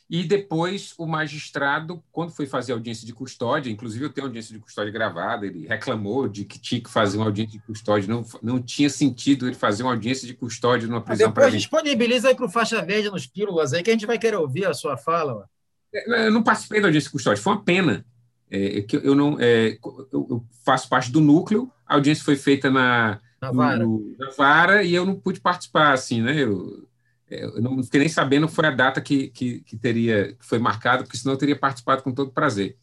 E 0.09 0.23
depois 0.23 0.95
o 0.97 1.05
magistrado, 1.05 2.03
quando 2.13 2.31
foi 2.31 2.47
fazer 2.47 2.73
audiência 2.73 3.05
de 3.05 3.13
custódia, 3.13 3.71
inclusive 3.71 4.05
eu 4.05 4.13
tenho 4.13 4.29
audiência 4.29 4.55
de 4.55 4.61
custódia 4.61 4.93
gravada, 4.93 5.45
ele 5.45 5.67
reclamou 5.67 6.29
de 6.29 6.45
que 6.45 6.61
tinha 6.61 6.81
que 6.81 6.89
fazer 6.89 7.17
uma 7.17 7.27
audiência 7.27 7.59
de 7.59 7.67
custódia, 7.67 8.09
não, 8.09 8.25
não 8.41 8.63
tinha 8.63 8.89
sentido 8.89 9.49
ele 9.49 9.57
fazer 9.57 9.83
uma 9.83 9.93
audiência 9.93 10.25
de 10.25 10.35
custódia 10.35 10.87
numa 10.87 11.01
prisão 11.01 11.29
Depois 11.29 11.53
disponibiliza 11.53 12.29
aí 12.29 12.37
para 12.37 12.47
o 12.47 12.49
faixa 12.49 12.81
verde 12.83 13.11
nos 13.11 13.27
pílulas 13.27 13.73
aí, 13.73 13.83
que 13.83 13.91
a 13.91 13.93
gente 13.93 14.07
vai 14.07 14.17
querer 14.17 14.37
ouvir 14.37 14.67
a 14.67 14.75
sua 14.75 14.97
fala. 14.97 15.49
É, 15.93 16.27
eu 16.27 16.31
não 16.31 16.43
participei 16.43 16.81
da 16.81 16.87
audiência 16.87 17.09
de 17.09 17.13
custódia, 17.13 17.43
foi 17.43 17.53
uma 17.53 17.65
pena. 17.65 18.05
É, 18.49 18.83
que 18.83 18.97
eu 18.97 19.17
não 19.17 19.37
é, 19.41 19.77
eu 20.13 20.47
faço 20.65 20.89
parte 20.89 21.11
do 21.11 21.21
núcleo, 21.21 21.69
a 21.85 21.95
audiência 21.95 22.25
foi 22.25 22.37
feita 22.37 22.71
na, 22.71 23.21
na, 23.43 23.51
vara. 23.51 23.85
No, 23.85 24.15
na 24.17 24.31
vara 24.31 24.83
e 24.85 24.95
eu 24.95 25.05
não 25.05 25.17
pude 25.17 25.41
participar, 25.41 25.93
assim, 25.93 26.23
né? 26.23 26.45
Eu, 26.45 26.87
é, 26.87 26.96
eu 27.29 27.61
não 27.61 27.83
fiquei 27.83 28.01
nem 28.01 28.09
sabendo 28.09 28.49
foi 28.49 28.67
a 28.67 28.71
data 28.71 29.01
que, 29.01 29.29
que, 29.29 29.61
que 29.61 29.77
teria 29.77 30.35
que 30.35 30.45
foi 30.45 30.59
marcada, 30.59 31.03
porque 31.03 31.17
senão 31.17 31.35
eu 31.35 31.39
teria 31.39 31.59
participado 31.59 32.03
com 32.03 32.13
todo 32.13 32.31
prazer. 32.31 32.77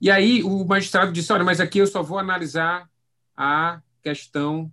E 0.00 0.10
aí 0.10 0.42
o 0.42 0.64
magistrado 0.64 1.12
disse: 1.12 1.32
olha, 1.32 1.44
mas 1.44 1.60
aqui 1.60 1.78
eu 1.78 1.86
só 1.86 2.02
vou 2.02 2.18
analisar 2.18 2.88
a 3.36 3.80
questão 4.02 4.72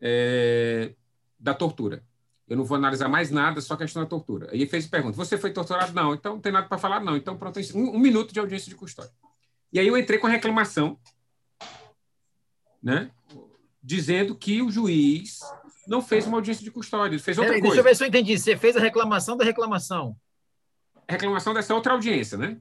é, 0.00 0.94
da 1.38 1.54
tortura. 1.54 2.02
Eu 2.48 2.56
não 2.56 2.64
vou 2.64 2.76
analisar 2.76 3.08
mais 3.08 3.30
nada, 3.30 3.60
só 3.60 3.74
a 3.74 3.78
questão 3.78 4.02
da 4.02 4.08
tortura. 4.08 4.48
Aí 4.50 4.66
fez 4.66 4.86
a 4.86 4.90
pergunta: 4.90 5.16
você 5.16 5.38
foi 5.38 5.52
torturado? 5.52 5.92
Não. 5.92 6.14
Então 6.14 6.34
não 6.34 6.40
tem 6.40 6.52
nada 6.52 6.66
para 6.66 6.78
falar? 6.78 7.00
Não. 7.00 7.16
Então 7.16 7.36
pronto, 7.36 7.60
um, 7.74 7.96
um 7.96 7.98
minuto 7.98 8.32
de 8.32 8.40
audiência 8.40 8.68
de 8.68 8.74
custódia. 8.74 9.12
E 9.72 9.78
aí 9.78 9.86
eu 9.86 9.96
entrei 9.96 10.18
com 10.18 10.26
a 10.26 10.30
reclamação, 10.30 10.98
né, 12.82 13.10
dizendo 13.88 14.36
que 14.36 14.60
o 14.60 14.70
juiz 14.70 15.40
não 15.86 16.02
fez 16.02 16.26
uma 16.26 16.36
audiência 16.36 16.62
de 16.62 16.70
custódia, 16.70 17.18
fez 17.18 17.38
outra 17.38 17.54
Peraí, 17.54 17.62
coisa. 17.62 17.76
Deixa 17.76 17.80
eu 17.80 17.90
ver 17.90 17.96
se 17.96 18.04
eu 18.04 18.08
entendi. 18.08 18.38
Você 18.38 18.54
fez 18.54 18.76
a 18.76 18.80
reclamação 18.80 19.34
da 19.34 19.46
reclamação. 19.46 20.14
A 21.08 21.12
reclamação 21.12 21.54
dessa 21.54 21.74
outra 21.74 21.94
audiência, 21.94 22.36
né? 22.36 22.58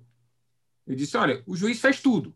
Ele 0.87 0.95
disse: 0.95 1.17
olha, 1.17 1.43
o 1.45 1.53
juiz 1.53 1.81
fez 1.81 1.99
tudo, 1.99 2.33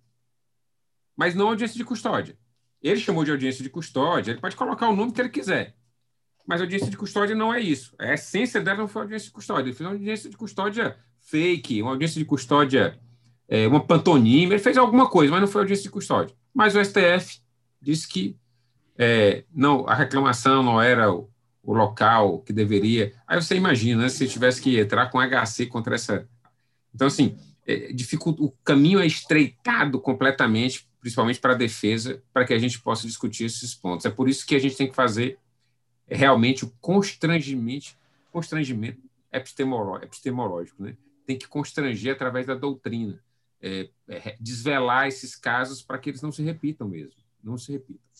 mas 1.15 1.33
não 1.33 1.47
audiência 1.47 1.77
de 1.77 1.85
custódia. 1.85 2.37
Ele 2.83 2.99
chamou 2.99 3.23
de 3.23 3.31
audiência 3.31 3.63
de 3.63 3.69
custódia, 3.69 4.31
ele 4.31 4.41
pode 4.41 4.57
colocar 4.57 4.89
o 4.89 4.95
nome 4.95 5.13
que 5.13 5.21
ele 5.21 5.29
quiser. 5.29 5.73
Mas 6.45 6.59
audiência 6.59 6.89
de 6.89 6.97
custódia 6.97 7.33
não 7.33 7.53
é 7.53 7.61
isso. 7.61 7.95
A 7.97 8.13
essência 8.13 8.59
dela 8.59 8.79
não 8.79 8.89
foi 8.89 9.03
audiência 9.03 9.27
de 9.27 9.33
custódia. 9.33 9.69
Ele 9.69 9.73
fez 9.73 9.87
uma 9.87 9.95
audiência 9.95 10.29
de 10.29 10.35
custódia 10.35 10.97
fake, 11.21 11.81
uma 11.81 11.91
audiência 11.91 12.19
de 12.19 12.25
custódia, 12.25 12.99
é, 13.47 13.65
uma 13.67 13.79
pantonima. 13.79 14.53
Ele 14.53 14.61
fez 14.61 14.77
alguma 14.77 15.09
coisa, 15.09 15.31
mas 15.31 15.39
não 15.39 15.47
foi 15.47 15.61
audiência 15.61 15.83
de 15.83 15.91
custódia. 15.91 16.35
Mas 16.53 16.75
o 16.75 16.83
STF 16.83 17.39
disse 17.81 18.05
que 18.05 18.40
é, 19.01 19.45
não, 19.51 19.87
a 19.87 19.95
reclamação 19.95 20.61
não 20.61 20.79
era 20.79 21.11
o, 21.11 21.27
o, 21.63 21.73
local 21.73 22.39
que 22.41 22.53
deveria. 22.53 23.11
Aí 23.25 23.41
você 23.41 23.55
imagina 23.55 24.03
né, 24.03 24.09
se 24.09 24.27
tivesse 24.27 24.61
que 24.61 24.79
entrar 24.79 25.09
com 25.09 25.19
HC 25.19 25.65
contra 25.65 25.95
essa. 25.95 26.29
Então, 26.93 27.07
assim, 27.07 27.35
é, 27.65 27.91
dificulta, 27.91 28.43
o 28.43 28.51
caminho 28.63 28.99
é 28.99 29.07
estreitado 29.07 29.99
completamente, 29.99 30.87
principalmente 30.99 31.39
para 31.39 31.53
a 31.53 31.57
defesa, 31.57 32.21
para 32.31 32.45
que 32.45 32.53
a 32.53 32.59
gente 32.59 32.79
possa 32.79 33.07
discutir 33.07 33.45
esses 33.45 33.73
pontos. 33.73 34.05
É 34.05 34.09
por 34.11 34.29
isso 34.29 34.45
que 34.45 34.53
a 34.53 34.59
gente 34.59 34.77
tem 34.77 34.87
que 34.87 34.95
fazer 34.95 35.39
realmente 36.07 36.63
o 36.63 36.71
constrangimento, 36.79 37.97
constrangimento 38.31 39.01
epistemológico, 39.33 40.83
né? 40.83 40.95
Tem 41.25 41.39
que 41.39 41.47
constranger 41.47 42.13
através 42.13 42.45
da 42.45 42.53
doutrina, 42.53 43.19
é, 43.59 43.89
é, 44.07 44.37
desvelar 44.39 45.07
esses 45.07 45.35
casos 45.35 45.81
para 45.81 45.97
que 45.97 46.11
eles 46.11 46.21
não 46.21 46.31
se 46.31 46.43
repitam 46.43 46.87
mesmo, 46.87 47.15
não 47.43 47.57
se 47.57 47.71
repitam. 47.71 48.11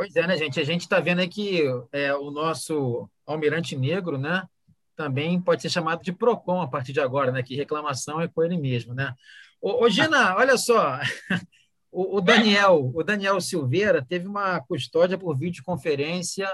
Pois 0.00 0.16
é, 0.16 0.26
né, 0.26 0.34
gente? 0.34 0.58
A 0.58 0.64
gente 0.64 0.80
está 0.80 0.98
vendo 0.98 1.20
aqui 1.20 1.60
é, 1.92 2.14
o 2.14 2.30
nosso 2.30 3.06
almirante 3.26 3.76
negro, 3.76 4.16
né? 4.16 4.48
Também 4.96 5.38
pode 5.38 5.60
ser 5.60 5.68
chamado 5.68 6.02
de 6.02 6.10
PROCON 6.10 6.62
a 6.62 6.66
partir 6.66 6.94
de 6.94 7.00
agora, 7.00 7.30
né? 7.30 7.42
Que 7.42 7.54
reclamação 7.54 8.18
é 8.18 8.26
com 8.26 8.42
ele 8.42 8.56
mesmo, 8.56 8.94
né? 8.94 9.14
Ô, 9.60 9.84
ô 9.84 9.90
Gina, 9.90 10.36
olha 10.40 10.56
só, 10.56 10.98
o, 11.92 12.16
o, 12.16 12.20
Daniel, 12.22 12.90
o 12.94 13.02
Daniel 13.02 13.38
Silveira 13.42 14.02
teve 14.02 14.26
uma 14.26 14.58
custódia 14.62 15.18
por 15.18 15.36
videoconferência 15.36 16.48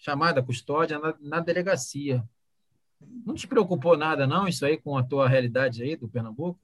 chamada 0.00 0.42
custódia 0.42 0.98
na, 0.98 1.14
na, 1.20 1.38
delegacia. 1.38 2.24
Não 3.24 3.36
te 3.36 3.46
preocupou 3.46 3.96
nada, 3.96 4.26
não, 4.26 4.48
isso 4.48 4.66
aí 4.66 4.76
com 4.76 4.98
a 4.98 5.04
tua 5.04 5.28
realidade 5.28 5.80
aí 5.80 5.94
do 5.94 6.08
Pernambuco? 6.08 6.58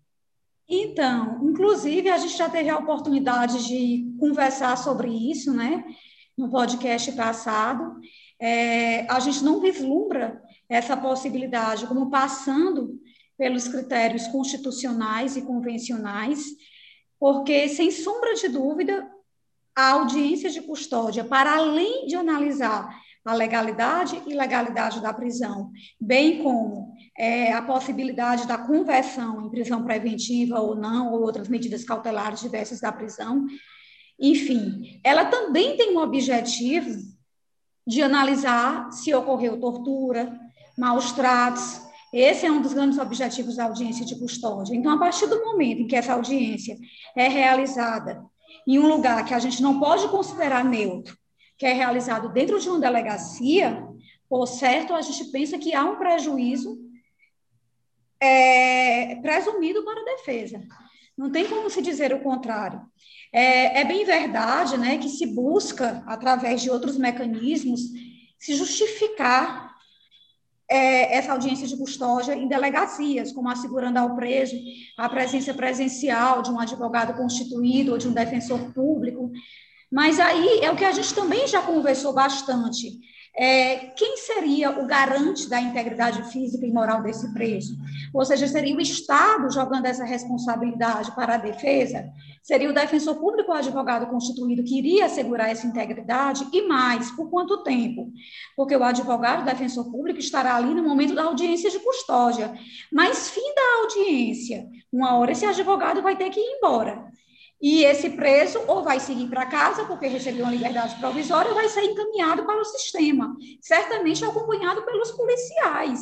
Então, 0.68 1.38
inclusive, 1.48 2.10
a 2.10 2.18
gente 2.18 2.36
já 2.36 2.50
teve 2.50 2.68
a 2.68 2.78
oportunidade 2.78 3.68
de 3.68 4.12
conversar 4.18 4.76
sobre 4.76 5.08
isso, 5.08 5.54
né, 5.54 5.84
no 6.36 6.50
podcast 6.50 7.12
passado. 7.12 8.00
É, 8.40 9.10
a 9.10 9.18
gente 9.20 9.42
não 9.42 9.60
vislumbra 9.60 10.42
essa 10.68 10.96
possibilidade 10.96 11.86
como 11.86 12.10
passando 12.10 13.00
pelos 13.36 13.68
critérios 13.68 14.26
constitucionais 14.28 15.36
e 15.36 15.42
convencionais, 15.42 16.44
porque, 17.18 17.68
sem 17.68 17.90
sombra 17.90 18.34
de 18.34 18.48
dúvida, 18.48 19.08
a 19.74 19.92
audiência 19.92 20.50
de 20.50 20.62
custódia, 20.62 21.24
para 21.24 21.54
além 21.54 22.06
de 22.06 22.16
analisar 22.16 22.88
a 23.24 23.34
legalidade 23.34 24.22
e 24.26 24.34
legalidade 24.34 25.00
da 25.00 25.12
prisão, 25.12 25.70
bem 26.00 26.42
como 26.42 26.94
é, 27.18 27.52
a 27.52 27.60
possibilidade 27.60 28.46
da 28.46 28.56
conversão 28.56 29.44
em 29.44 29.50
prisão 29.50 29.84
preventiva 29.84 30.60
ou 30.60 30.76
não, 30.76 31.12
ou 31.12 31.22
outras 31.22 31.48
medidas 31.48 31.84
cautelares 31.84 32.40
diversas 32.40 32.80
da 32.80 32.92
prisão, 32.92 33.46
enfim, 34.18 35.00
ela 35.04 35.26
também 35.26 35.76
tem 35.76 35.96
um 35.96 36.00
objetivo 36.00 37.06
de 37.86 38.02
analisar 38.02 38.90
se 38.90 39.14
ocorreu 39.14 39.60
tortura, 39.60 40.38
maus 40.76 41.12
tratos. 41.12 41.80
Esse 42.12 42.46
é 42.46 42.50
um 42.50 42.62
dos 42.62 42.72
grandes 42.72 42.98
objetivos 42.98 43.56
da 43.56 43.64
audiência 43.64 44.04
de 44.04 44.18
custódia. 44.18 44.74
Então, 44.74 44.92
a 44.92 44.98
partir 44.98 45.26
do 45.26 45.44
momento 45.44 45.82
em 45.82 45.86
que 45.86 45.96
essa 45.96 46.14
audiência 46.14 46.76
é 47.16 47.28
realizada 47.28 48.24
em 48.66 48.78
um 48.78 48.88
lugar 48.88 49.24
que 49.24 49.34
a 49.34 49.38
gente 49.38 49.62
não 49.62 49.78
pode 49.78 50.08
considerar 50.08 50.64
neutro, 50.64 51.16
que 51.58 51.66
é 51.66 51.72
realizado 51.72 52.32
dentro 52.32 52.58
de 52.58 52.68
uma 52.68 52.80
delegacia, 52.80 53.86
por 54.28 54.46
certo, 54.46 54.94
a 54.94 55.02
gente 55.02 55.30
pensa 55.30 55.58
que 55.58 55.74
há 55.74 55.84
um 55.84 55.96
prejuízo 55.96 56.78
é, 58.20 59.16
presumido 59.16 59.84
para 59.84 60.00
a 60.00 60.04
defesa. 60.04 60.60
Não 61.16 61.30
tem 61.30 61.46
como 61.46 61.70
se 61.70 61.80
dizer 61.80 62.12
o 62.12 62.22
contrário. 62.22 62.80
É, 63.32 63.80
é 63.80 63.84
bem 63.84 64.04
verdade 64.04 64.76
né, 64.76 64.98
que 64.98 65.08
se 65.08 65.26
busca, 65.26 66.02
através 66.06 66.62
de 66.62 66.70
outros 66.70 66.96
mecanismos, 66.98 67.80
se 68.38 68.54
justificar 68.54 69.74
é, 70.68 71.16
essa 71.16 71.32
audiência 71.32 71.66
de 71.66 71.76
custódia 71.76 72.34
em 72.34 72.48
delegacias, 72.48 73.32
como 73.32 73.48
assegurando 73.48 73.98
ao 73.98 74.14
preso 74.14 74.56
a 74.98 75.08
presença 75.08 75.54
presencial 75.54 76.42
de 76.42 76.50
um 76.50 76.58
advogado 76.58 77.16
constituído 77.16 77.92
ou 77.92 77.98
de 77.98 78.08
um 78.08 78.12
defensor 78.12 78.72
público. 78.72 79.30
Mas 79.90 80.18
aí 80.18 80.60
é 80.60 80.70
o 80.70 80.76
que 80.76 80.84
a 80.84 80.92
gente 80.92 81.14
também 81.14 81.46
já 81.46 81.62
conversou 81.62 82.12
bastante. 82.12 82.98
É, 83.38 83.76
quem 83.94 84.16
seria 84.16 84.70
o 84.80 84.86
garante 84.86 85.46
da 85.46 85.60
integridade 85.60 86.22
física 86.32 86.66
e 86.66 86.72
moral 86.72 87.02
desse 87.02 87.30
preso? 87.34 87.76
Ou 88.14 88.24
seja, 88.24 88.48
seria 88.48 88.74
o 88.74 88.80
Estado 88.80 89.52
jogando 89.52 89.84
essa 89.84 90.04
responsabilidade 90.04 91.14
para 91.14 91.34
a 91.34 91.38
defesa? 91.38 92.08
Seria 92.42 92.70
o 92.70 92.72
defensor 92.72 93.16
público 93.16 93.50
ou 93.50 93.58
advogado 93.58 94.06
constituído 94.06 94.64
que 94.64 94.78
iria 94.78 95.04
assegurar 95.04 95.50
essa 95.50 95.66
integridade? 95.66 96.48
E 96.50 96.62
mais, 96.66 97.10
por 97.10 97.28
quanto 97.28 97.62
tempo? 97.62 98.10
Porque 98.56 98.74
o 98.74 98.82
advogado, 98.82 99.42
o 99.42 99.44
defensor 99.44 99.90
público, 99.90 100.18
estará 100.18 100.56
ali 100.56 100.72
no 100.72 100.82
momento 100.82 101.14
da 101.14 101.24
audiência 101.24 101.70
de 101.70 101.78
custódia. 101.80 102.54
Mas, 102.90 103.28
fim 103.28 103.54
da 103.54 103.82
audiência, 103.82 104.66
uma 104.90 105.14
hora 105.18 105.32
esse 105.32 105.44
advogado 105.44 106.00
vai 106.00 106.16
ter 106.16 106.30
que 106.30 106.40
ir 106.40 106.56
embora. 106.56 107.04
E 107.60 107.84
esse 107.84 108.10
preso 108.10 108.60
ou 108.66 108.84
vai 108.84 109.00
seguir 109.00 109.28
para 109.28 109.46
casa 109.46 109.84
porque 109.86 110.06
recebeu 110.06 110.44
uma 110.44 110.52
liberdade 110.52 110.94
provisória 110.96 111.50
ou 111.50 111.54
vai 111.54 111.68
ser 111.68 111.82
encaminhado 111.84 112.44
para 112.44 112.60
o 112.60 112.64
sistema, 112.64 113.34
certamente 113.60 114.24
acompanhado 114.24 114.84
pelos 114.84 115.10
policiais. 115.12 116.00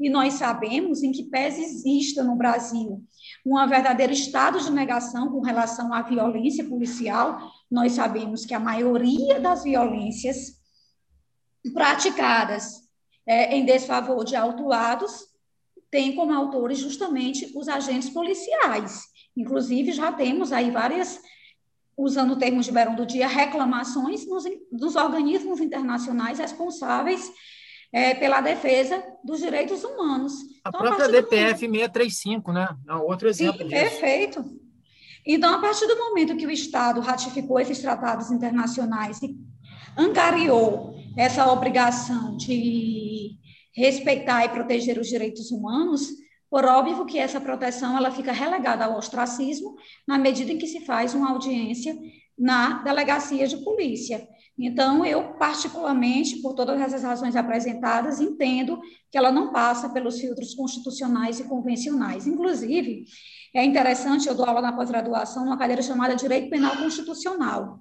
E 0.00 0.08
nós 0.08 0.34
sabemos 0.34 1.02
em 1.02 1.12
que 1.12 1.24
pese 1.24 1.62
exista 1.62 2.24
no 2.24 2.34
Brasil 2.34 3.04
um 3.44 3.54
verdadeiro 3.68 4.12
estado 4.12 4.58
de 4.60 4.70
negação 4.70 5.30
com 5.30 5.40
relação 5.40 5.92
à 5.92 6.02
violência 6.02 6.64
policial, 6.64 7.50
nós 7.70 7.92
sabemos 7.92 8.44
que 8.44 8.54
a 8.54 8.60
maioria 8.60 9.38
das 9.40 9.62
violências 9.62 10.60
praticadas 11.72 12.88
é, 13.26 13.56
em 13.56 13.64
desfavor 13.64 14.24
de 14.24 14.34
autuados 14.34 15.30
tem 15.90 16.14
como 16.14 16.32
autores 16.32 16.78
justamente 16.78 17.52
os 17.56 17.68
agentes 17.68 18.10
policiais. 18.10 19.02
Inclusive, 19.40 19.92
já 19.92 20.12
temos 20.12 20.52
aí 20.52 20.70
várias, 20.70 21.18
usando 21.96 22.32
o 22.32 22.38
termo 22.38 22.60
de 22.60 22.70
Berão 22.70 22.94
do 22.94 23.06
Dia, 23.06 23.26
reclamações 23.26 24.26
nos, 24.26 24.44
dos 24.70 24.96
organismos 24.96 25.60
internacionais 25.60 26.38
responsáveis 26.38 27.32
é, 27.90 28.14
pela 28.14 28.42
defesa 28.42 29.02
dos 29.24 29.40
direitos 29.40 29.82
humanos. 29.82 30.34
A 30.62 30.68
então, 30.68 30.80
própria 30.82 31.06
a 31.06 31.08
DPF 31.08 31.66
momento... 31.66 31.80
635, 31.80 32.52
né? 32.52 32.68
É 32.86 32.94
outro 32.94 33.28
exemplo 33.28 33.62
Sim. 33.62 33.68
Perfeito. 33.68 34.44
Então, 35.26 35.54
a 35.54 35.58
partir 35.58 35.86
do 35.86 35.96
momento 35.96 36.36
que 36.36 36.46
o 36.46 36.50
Estado 36.50 37.00
ratificou 37.00 37.58
esses 37.58 37.78
tratados 37.78 38.30
internacionais 38.30 39.22
e 39.22 39.34
angariou 39.96 40.94
essa 41.16 41.50
obrigação 41.50 42.36
de 42.36 43.38
respeitar 43.74 44.44
e 44.44 44.50
proteger 44.50 44.98
os 44.98 45.08
direitos 45.08 45.50
humanos, 45.50 46.08
por 46.50 46.64
óbvio 46.64 47.06
que 47.06 47.18
essa 47.18 47.40
proteção 47.40 47.96
ela 47.96 48.10
fica 48.10 48.32
relegada 48.32 48.84
ao 48.84 48.98
ostracismo 48.98 49.76
na 50.06 50.18
medida 50.18 50.52
em 50.52 50.58
que 50.58 50.66
se 50.66 50.80
faz 50.84 51.14
uma 51.14 51.30
audiência 51.30 51.96
na 52.36 52.82
delegacia 52.82 53.46
de 53.46 53.58
polícia. 53.58 54.26
Então, 54.58 55.06
eu, 55.06 55.34
particularmente, 55.34 56.42
por 56.42 56.54
todas 56.54 56.80
essas 56.80 57.02
razões 57.02 57.36
apresentadas, 57.36 58.20
entendo 58.20 58.80
que 59.10 59.16
ela 59.16 59.30
não 59.30 59.52
passa 59.52 59.88
pelos 59.88 60.20
filtros 60.20 60.54
constitucionais 60.54 61.38
e 61.40 61.44
convencionais. 61.44 62.26
Inclusive, 62.26 63.04
é 63.54 63.64
interessante, 63.64 64.28
eu 64.28 64.34
dou 64.34 64.44
aula 64.44 64.60
na 64.60 64.72
pós-graduação 64.72 65.44
numa 65.44 65.56
cadeira 65.56 65.82
chamada 65.82 66.14
Direito 66.14 66.50
Penal 66.50 66.76
Constitucional. 66.76 67.78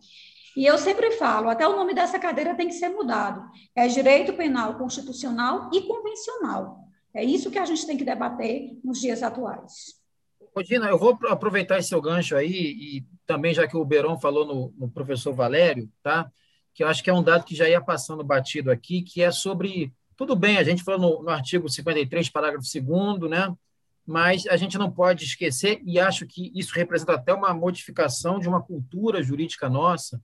E 0.55 0.65
eu 0.65 0.77
sempre 0.77 1.11
falo, 1.11 1.49
até 1.49 1.67
o 1.67 1.75
nome 1.75 1.93
dessa 1.93 2.19
cadeira 2.19 2.55
tem 2.55 2.67
que 2.67 2.73
ser 2.73 2.89
mudado. 2.89 3.43
É 3.75 3.87
Direito 3.87 4.33
Penal 4.33 4.77
Constitucional 4.77 5.69
e 5.73 5.81
Convencional. 5.81 6.88
É 7.13 7.23
isso 7.23 7.49
que 7.49 7.57
a 7.57 7.65
gente 7.65 7.85
tem 7.85 7.97
que 7.97 8.05
debater 8.05 8.77
nos 8.83 8.99
dias 8.99 9.23
atuais. 9.23 9.99
Rodina, 10.55 10.87
eu 10.87 10.97
vou 10.97 11.17
aproveitar 11.27 11.79
esse 11.79 11.89
seu 11.89 12.01
gancho 12.01 12.35
aí, 12.35 12.51
e 12.51 13.05
também 13.25 13.53
já 13.53 13.67
que 13.67 13.77
o 13.77 13.85
Beron 13.85 14.19
falou 14.19 14.45
no, 14.45 14.73
no, 14.77 14.91
professor 14.91 15.33
Valério, 15.33 15.89
tá? 16.01 16.29
que 16.73 16.83
eu 16.83 16.87
acho 16.87 17.03
que 17.03 17.09
é 17.09 17.13
um 17.13 17.23
dado 17.23 17.45
que 17.45 17.55
já 17.55 17.67
ia 17.67 17.81
passando 17.81 18.23
batido 18.23 18.71
aqui, 18.71 19.01
que 19.01 19.21
é 19.21 19.31
sobre. 19.31 19.93
Tudo 20.15 20.35
bem, 20.35 20.57
a 20.57 20.63
gente 20.63 20.83
falou 20.83 21.17
no, 21.19 21.23
no 21.23 21.29
artigo 21.29 21.69
53, 21.69 22.29
parágrafo 22.29 22.67
2, 22.73 23.29
né? 23.29 23.55
mas 24.05 24.47
a 24.47 24.57
gente 24.57 24.77
não 24.77 24.91
pode 24.91 25.23
esquecer, 25.23 25.81
e 25.85 25.99
acho 25.99 26.25
que 26.25 26.51
isso 26.55 26.73
representa 26.73 27.13
até 27.13 27.31
uma 27.33 27.53
modificação 27.53 28.39
de 28.39 28.49
uma 28.49 28.61
cultura 28.61 29.21
jurídica 29.21 29.69
nossa, 29.69 30.19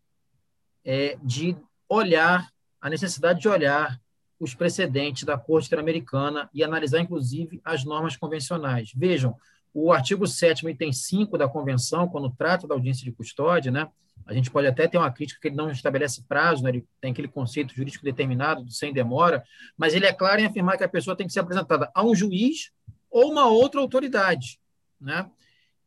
é, 0.83 1.17
de 1.21 1.55
olhar, 1.87 2.49
a 2.81 2.89
necessidade 2.89 3.39
de 3.39 3.47
olhar 3.47 3.99
os 4.39 4.53
precedentes 4.53 5.23
da 5.23 5.37
Corte 5.37 5.67
Interamericana 5.67 6.49
e 6.53 6.63
analisar, 6.63 6.99
inclusive, 6.99 7.61
as 7.63 7.83
normas 7.83 8.17
convencionais. 8.17 8.91
Vejam, 8.95 9.35
o 9.73 9.91
artigo 9.91 10.25
7 10.25 10.67
item 10.69 10.91
5 10.91 11.37
da 11.37 11.47
Convenção, 11.47 12.07
quando 12.07 12.29
trata 12.29 12.67
da 12.67 12.75
audiência 12.75 13.03
de 13.03 13.11
custódia, 13.11 13.71
né, 13.71 13.89
a 14.25 14.33
gente 14.33 14.49
pode 14.49 14.67
até 14.67 14.87
ter 14.87 14.97
uma 14.97 15.11
crítica 15.11 15.39
que 15.39 15.49
ele 15.49 15.55
não 15.55 15.69
estabelece 15.69 16.23
prazo, 16.23 16.63
né, 16.63 16.69
ele 16.69 16.87
tem 17.01 17.11
aquele 17.11 17.27
conceito 17.27 17.75
jurídico 17.75 18.03
determinado, 18.03 18.69
sem 18.71 18.93
demora, 18.93 19.43
mas 19.77 19.93
ele 19.93 20.05
é 20.05 20.13
claro 20.13 20.41
em 20.41 20.45
afirmar 20.45 20.77
que 20.77 20.83
a 20.83 20.89
pessoa 20.89 21.15
tem 21.15 21.27
que 21.27 21.33
ser 21.33 21.41
apresentada 21.41 21.91
a 21.93 22.03
um 22.03 22.15
juiz 22.15 22.71
ou 23.11 23.31
uma 23.31 23.47
outra 23.47 23.79
autoridade. 23.79 24.59
Né? 24.99 25.29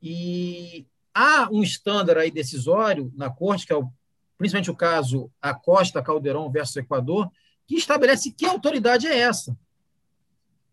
E 0.03 0.87
há 1.15 1.49
um 1.51 1.63
estándar 1.63 2.19
aí 2.19 2.31
decisório 2.31 3.13
na 3.17 3.31
corte, 3.31 3.67
que 3.67 3.73
é 3.73 3.77
o, 3.77 3.91
principalmente 4.37 4.71
o 4.71 4.77
caso 4.77 5.31
Acosta 5.41 6.03
Caldeirão 6.03 6.51
versus 6.51 6.77
Equador, 6.77 7.31
que 7.69 7.77
estabelece 7.77 8.33
que 8.33 8.47
autoridade 8.47 9.07
é 9.07 9.17
essa. 9.17 9.57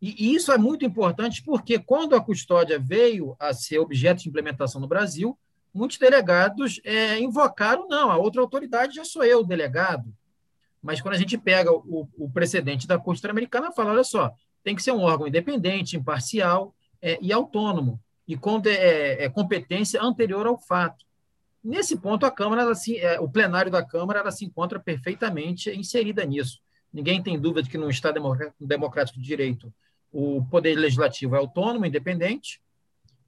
E 0.02 0.34
isso 0.34 0.52
é 0.52 0.58
muito 0.58 0.86
importante 0.86 1.44
porque, 1.44 1.78
quando 1.80 2.16
a 2.16 2.22
custódia 2.22 2.80
veio 2.80 3.36
a 3.40 3.54
ser 3.54 3.80
objeto 3.80 4.22
de 4.22 4.30
implementação 4.30 4.80
no 4.80 4.88
Brasil, 4.88 5.38
muitos 5.74 5.98
delegados 5.98 6.80
é, 6.84 7.20
invocaram, 7.20 7.88
não, 7.88 8.12
a 8.12 8.18
outra 8.18 8.42
autoridade 8.42 8.96
já 8.96 9.04
sou 9.04 9.24
eu, 9.24 9.44
delegado. 9.44 10.14
Mas 10.82 11.02
quando 11.02 11.16
a 11.16 11.18
gente 11.18 11.38
pega 11.38 11.72
o, 11.72 12.08
o 12.18 12.30
precedente 12.30 12.88
da 12.88 13.00
Corte 13.00 13.20
Interamericana, 13.20 13.72
fala, 13.72 13.92
olha 13.92 14.04
só, 14.04 14.32
tem 14.64 14.76
que 14.76 14.84
ser 14.84 14.92
um 14.92 15.02
órgão 15.02 15.28
independente, 15.28 15.98
imparcial 15.98 16.74
é, 17.02 17.18
e 17.22 17.34
autônomo, 17.34 18.00
e 18.28 18.38
com 18.38 18.62
é, 18.66 19.26
é, 19.26 19.30
competência 19.30 20.02
anterior 20.02 20.46
ao 20.46 20.58
fato. 20.58 21.04
Nesse 21.64 21.98
ponto, 21.98 22.26
a 22.26 22.32
Câmara, 22.32 22.62
ela, 22.62 22.72
assim, 22.72 22.98
o 23.20 23.28
plenário 23.28 23.72
da 23.72 23.84
Câmara, 23.84 24.20
ela 24.20 24.32
se 24.32 24.46
encontra 24.46 24.80
perfeitamente 24.80 25.72
inserida 25.72 26.24
nisso. 26.24 26.62
Ninguém 26.96 27.22
tem 27.22 27.38
dúvida 27.38 27.62
de 27.62 27.70
que 27.70 27.78
no 27.78 27.90
Estado 27.90 28.22
democrático 28.58 29.20
de 29.20 29.26
direito 29.26 29.72
o 30.14 30.46
poder 30.46 30.76
legislativo 30.76 31.36
é 31.36 31.38
autônomo, 31.38 31.86
independente, 31.86 32.62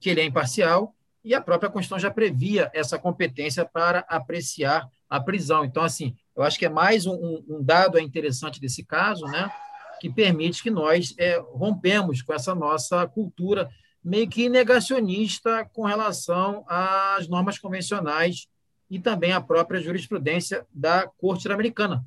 que 0.00 0.08
ele 0.08 0.22
é 0.22 0.24
imparcial, 0.24 0.94
e 1.22 1.34
a 1.34 1.40
própria 1.40 1.68
Constituição 1.68 1.98
já 1.98 2.10
previa 2.10 2.70
essa 2.72 2.98
competência 2.98 3.66
para 3.66 4.06
apreciar 4.08 4.88
a 5.06 5.20
prisão. 5.20 5.66
Então, 5.66 5.82
assim, 5.82 6.16
eu 6.34 6.42
acho 6.42 6.58
que 6.58 6.64
é 6.64 6.70
mais 6.70 7.04
um, 7.04 7.44
um 7.46 7.62
dado 7.62 7.98
interessante 7.98 8.58
desse 8.58 8.82
caso, 8.82 9.26
né, 9.26 9.52
que 10.00 10.08
permite 10.08 10.62
que 10.62 10.70
nós 10.70 11.14
é, 11.18 11.38
rompemos 11.38 12.22
com 12.22 12.32
essa 12.32 12.54
nossa 12.54 13.06
cultura 13.06 13.68
meio 14.02 14.30
que 14.30 14.48
negacionista 14.48 15.68
com 15.74 15.84
relação 15.84 16.64
às 16.66 17.28
normas 17.28 17.58
convencionais 17.58 18.48
e 18.88 18.98
também 18.98 19.32
à 19.32 19.42
própria 19.42 19.78
jurisprudência 19.78 20.66
da 20.72 21.06
Corte 21.06 21.40
Interamericana. 21.40 22.02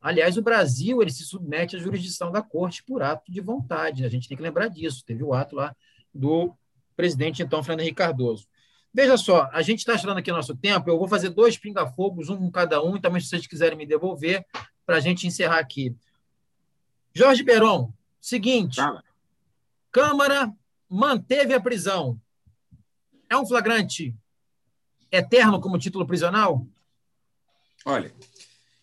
Aliás, 0.00 0.36
o 0.36 0.42
Brasil 0.42 1.02
ele 1.02 1.10
se 1.10 1.24
submete 1.24 1.76
à 1.76 1.78
jurisdição 1.78 2.30
da 2.30 2.40
corte 2.40 2.84
por 2.84 3.02
ato 3.02 3.30
de 3.30 3.40
vontade. 3.40 4.02
Né? 4.02 4.06
A 4.06 4.10
gente 4.10 4.28
tem 4.28 4.36
que 4.36 4.42
lembrar 4.42 4.68
disso. 4.68 5.04
Teve 5.04 5.24
o 5.24 5.34
ato 5.34 5.56
lá 5.56 5.74
do 6.14 6.54
presidente, 6.96 7.42
então, 7.42 7.62
Fernando 7.62 7.80
Henrique 7.80 7.96
Cardoso. 7.96 8.46
Veja 8.92 9.16
só, 9.16 9.48
a 9.52 9.62
gente 9.62 9.80
está 9.80 9.94
achando 9.94 10.16
aqui 10.16 10.32
nosso 10.32 10.56
tempo. 10.56 10.88
Eu 10.88 10.98
vou 10.98 11.08
fazer 11.08 11.30
dois 11.30 11.58
pinga-fogos, 11.58 12.28
um 12.28 12.36
com 12.36 12.50
cada 12.50 12.82
um, 12.82 12.96
e 12.96 13.00
também, 13.00 13.20
se 13.20 13.28
vocês 13.28 13.46
quiserem 13.46 13.76
me 13.76 13.86
devolver, 13.86 14.44
para 14.86 14.96
a 14.96 15.00
gente 15.00 15.26
encerrar 15.26 15.58
aqui. 15.58 15.94
Jorge 17.14 17.42
Beron, 17.42 17.92
seguinte: 18.20 18.76
Fala. 18.76 19.04
Câmara 19.90 20.52
manteve 20.88 21.54
a 21.54 21.60
prisão. 21.60 22.20
É 23.28 23.36
um 23.36 23.46
flagrante 23.46 24.14
eterno 25.12 25.60
como 25.60 25.78
título 25.78 26.06
prisional? 26.06 26.66
Olha, 27.84 28.12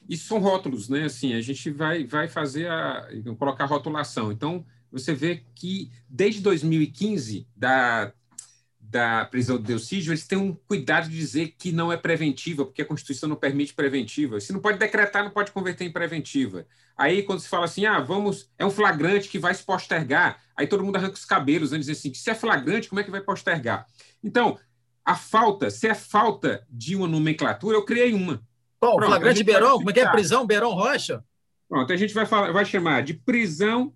isso 0.07 0.27
são 0.27 0.39
rótulos, 0.39 0.89
né? 0.89 1.05
Assim, 1.05 1.33
a 1.33 1.41
gente 1.41 1.69
vai, 1.71 2.05
vai 2.05 2.27
fazer 2.27 2.69
a 2.69 3.07
colocar 3.37 3.65
rotulação. 3.65 4.31
Então, 4.31 4.65
você 4.91 5.13
vê 5.13 5.43
que 5.55 5.91
desde 6.09 6.41
2015 6.41 7.47
da 7.55 8.13
da 8.87 9.25
prisão 9.25 9.57
do 9.57 9.63
Delcídio, 9.63 10.11
eles 10.11 10.27
têm 10.27 10.37
um 10.37 10.53
cuidado 10.53 11.09
de 11.09 11.17
dizer 11.17 11.55
que 11.57 11.71
não 11.71 11.91
é 11.91 11.97
preventiva, 11.97 12.63
porque 12.63 12.81
a 12.81 12.85
Constituição 12.85 13.27
não 13.27 13.35
permite 13.35 13.73
preventiva. 13.73 14.39
Se 14.39 14.53
não 14.53 14.61
pode 14.61 14.77
decretar, 14.77 15.23
não 15.23 15.31
pode 15.31 15.51
converter 15.51 15.85
em 15.85 15.91
preventiva. 15.91 16.65
Aí, 16.95 17.23
quando 17.23 17.39
se 17.39 17.49
fala 17.49 17.65
assim, 17.65 17.85
ah, 17.85 17.99
vamos, 17.99 18.49
é 18.57 18.65
um 18.65 18.69
flagrante 18.69 19.27
que 19.27 19.39
vai 19.39 19.53
se 19.53 19.63
postergar, 19.63 20.41
aí 20.55 20.67
todo 20.67 20.83
mundo 20.83 20.95
arranca 20.95 21.15
os 21.15 21.25
cabelos, 21.25 21.71
né? 21.71 21.79
Dizer 21.79 21.93
assim, 21.93 22.13
se 22.13 22.29
é 22.29 22.35
flagrante, 22.35 22.87
como 22.87 23.01
é 23.01 23.03
que 23.03 23.11
vai 23.11 23.21
postergar? 23.21 23.85
Então, 24.23 24.57
a 25.03 25.15
falta, 25.15 25.69
se 25.69 25.87
é 25.87 25.93
falta 25.93 26.65
de 26.69 26.95
uma 26.95 27.07
nomenclatura, 27.07 27.75
eu 27.75 27.83
criei 27.83 28.13
uma. 28.13 28.41
Pronto, 28.91 29.05
flagrante 29.05 29.43
Beron, 29.43 29.77
como 29.77 29.89
é 29.89 29.93
que 29.93 29.99
é 29.99 30.09
prisão 30.09 30.45
Beron 30.45 30.73
Rocha? 30.73 31.23
Pronto, 31.67 31.91
a 31.91 31.97
gente 31.97 32.13
vai, 32.13 32.25
falar, 32.25 32.51
vai 32.51 32.65
chamar 32.65 33.03
de 33.03 33.13
prisão 33.13 33.93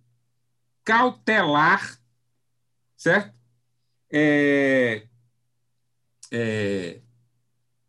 cautelar, 0.83 1.99
certo? 2.97 3.33
É, 4.11 5.03
é, 6.31 6.99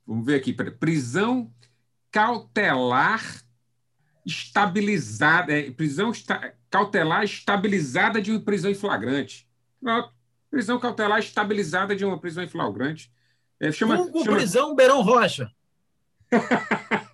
vamos 0.06 0.26
ver 0.26 0.36
aqui, 0.36 0.52
prisão 0.52 1.50
cautelar 2.10 3.22
estabilizada, 4.26 5.52
é, 5.52 5.70
prisão 5.70 6.10
esta, 6.10 6.54
cautelar 6.68 7.24
estabilizada 7.24 8.20
de 8.20 8.30
uma 8.30 8.40
prisão 8.40 8.70
em 8.70 8.74
flagrante. 8.74 9.48
Pronto, 9.80 10.12
prisão 10.50 10.78
cautelar 10.78 11.18
estabilizada 11.18 11.96
de 11.96 12.04
uma 12.04 12.18
prisão 12.18 12.44
em 12.44 12.48
flagrante. 12.48 13.10
É, 13.58 13.72
chama, 13.72 13.96
chama... 13.96 14.36
prisão 14.36 14.74
Beirão 14.74 15.02
Rocha. 15.02 15.50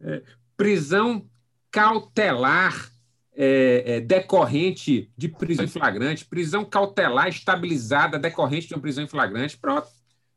é, 0.00 0.22
prisão 0.56 1.28
cautelar 1.70 2.90
é, 3.34 3.96
é, 3.96 4.00
decorrente 4.00 5.10
de 5.16 5.28
prisão 5.28 5.64
em 5.64 5.68
flagrante, 5.68 6.24
prisão 6.24 6.64
cautelar 6.64 7.28
estabilizada 7.28 8.18
decorrente 8.18 8.68
de 8.68 8.74
uma 8.74 8.80
prisão 8.80 9.04
em 9.04 9.08
flagrante. 9.08 9.56
Pronto. 9.56 9.88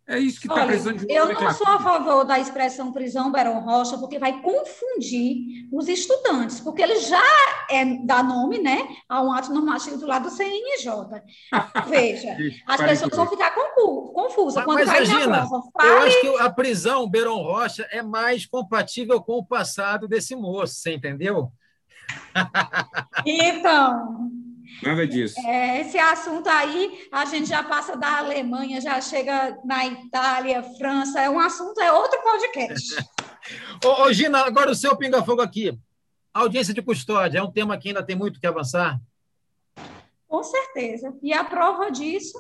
É 0.08 0.20
isso 0.20 0.40
que 0.40 0.48
está 0.48 0.68
precisando 0.68 1.00
de 1.00 1.12
Eu 1.12 1.34
não 1.34 1.52
sou 1.52 1.68
a 1.68 1.80
favor 1.80 2.24
da 2.26 2.38
expressão 2.38 2.92
prisão 2.92 3.32
Berão 3.32 3.60
Rocha, 3.60 3.98
porque 3.98 4.20
vai 4.20 4.40
confundir 4.40 5.68
os 5.72 5.88
estudantes, 5.88 6.60
porque 6.60 6.84
ele 6.84 7.00
já 7.00 7.24
é, 7.72 7.84
dá 8.06 8.22
nome 8.22 8.60
né, 8.60 8.88
a 9.10 9.24
um 9.24 9.32
ato 9.32 9.52
normativo 9.52 9.98
do 9.98 10.06
lado 10.06 10.26
do 10.26 10.30
CNJ. 10.30 10.92
Veja, 11.90 12.38
as 12.68 12.82
pessoas 12.82 13.16
vão 13.16 13.28
ficar 13.28 13.52
confusas. 13.56 14.64
Quando 14.64 14.86
mas, 14.86 15.10
imagina, 15.10 15.48
prova, 15.48 15.64
fale... 15.74 15.90
eu 15.90 15.98
acho 15.98 16.22
que 16.22 16.38
a 16.40 16.50
prisão 16.52 17.10
Berão 17.10 17.42
Rocha 17.42 17.88
é 17.92 18.04
mais 18.04 18.46
compatível 18.46 19.20
com 19.22 19.40
o 19.40 19.46
passado 19.46 20.08
desse 20.08 20.36
moço, 20.36 20.76
você 20.76 20.94
entendeu? 20.94 21.52
Então. 23.26 24.45
Nada 24.82 25.08
disso. 25.08 25.40
É, 25.48 25.82
esse 25.82 25.98
assunto 25.98 26.48
aí, 26.48 27.08
a 27.12 27.26
gente 27.26 27.48
já 27.48 27.64
passa 27.64 27.96
da 27.96 28.20
Alemanha, 28.20 28.82
já 28.82 29.00
chega 29.02 29.58
na 29.64 29.86
Itália, 29.86 30.64
França. 30.78 31.20
É 31.22 31.30
um 31.30 31.40
assunto, 31.40 31.80
é 31.80 31.92
outro 31.92 32.22
podcast. 32.22 32.96
ô, 33.84 34.04
ô, 34.04 34.14
Gina, 34.14 34.40
agora 34.46 34.72
o 34.72 34.76
seu 34.76 34.96
pinga-fogo 34.96 35.42
aqui. 35.42 35.78
audiência 36.34 36.74
de 36.74 36.82
custódia 36.82 37.40
é 37.40 37.44
um 37.44 37.52
tema 37.52 37.78
que 37.78 37.90
ainda 37.90 38.04
tem 38.04 38.16
muito 38.16 38.40
que 38.40 38.48
avançar? 38.48 39.00
Com 40.28 40.44
certeza. 40.44 41.16
E 41.22 41.34
a 41.34 41.44
prova 41.44 41.92
disso 41.92 42.38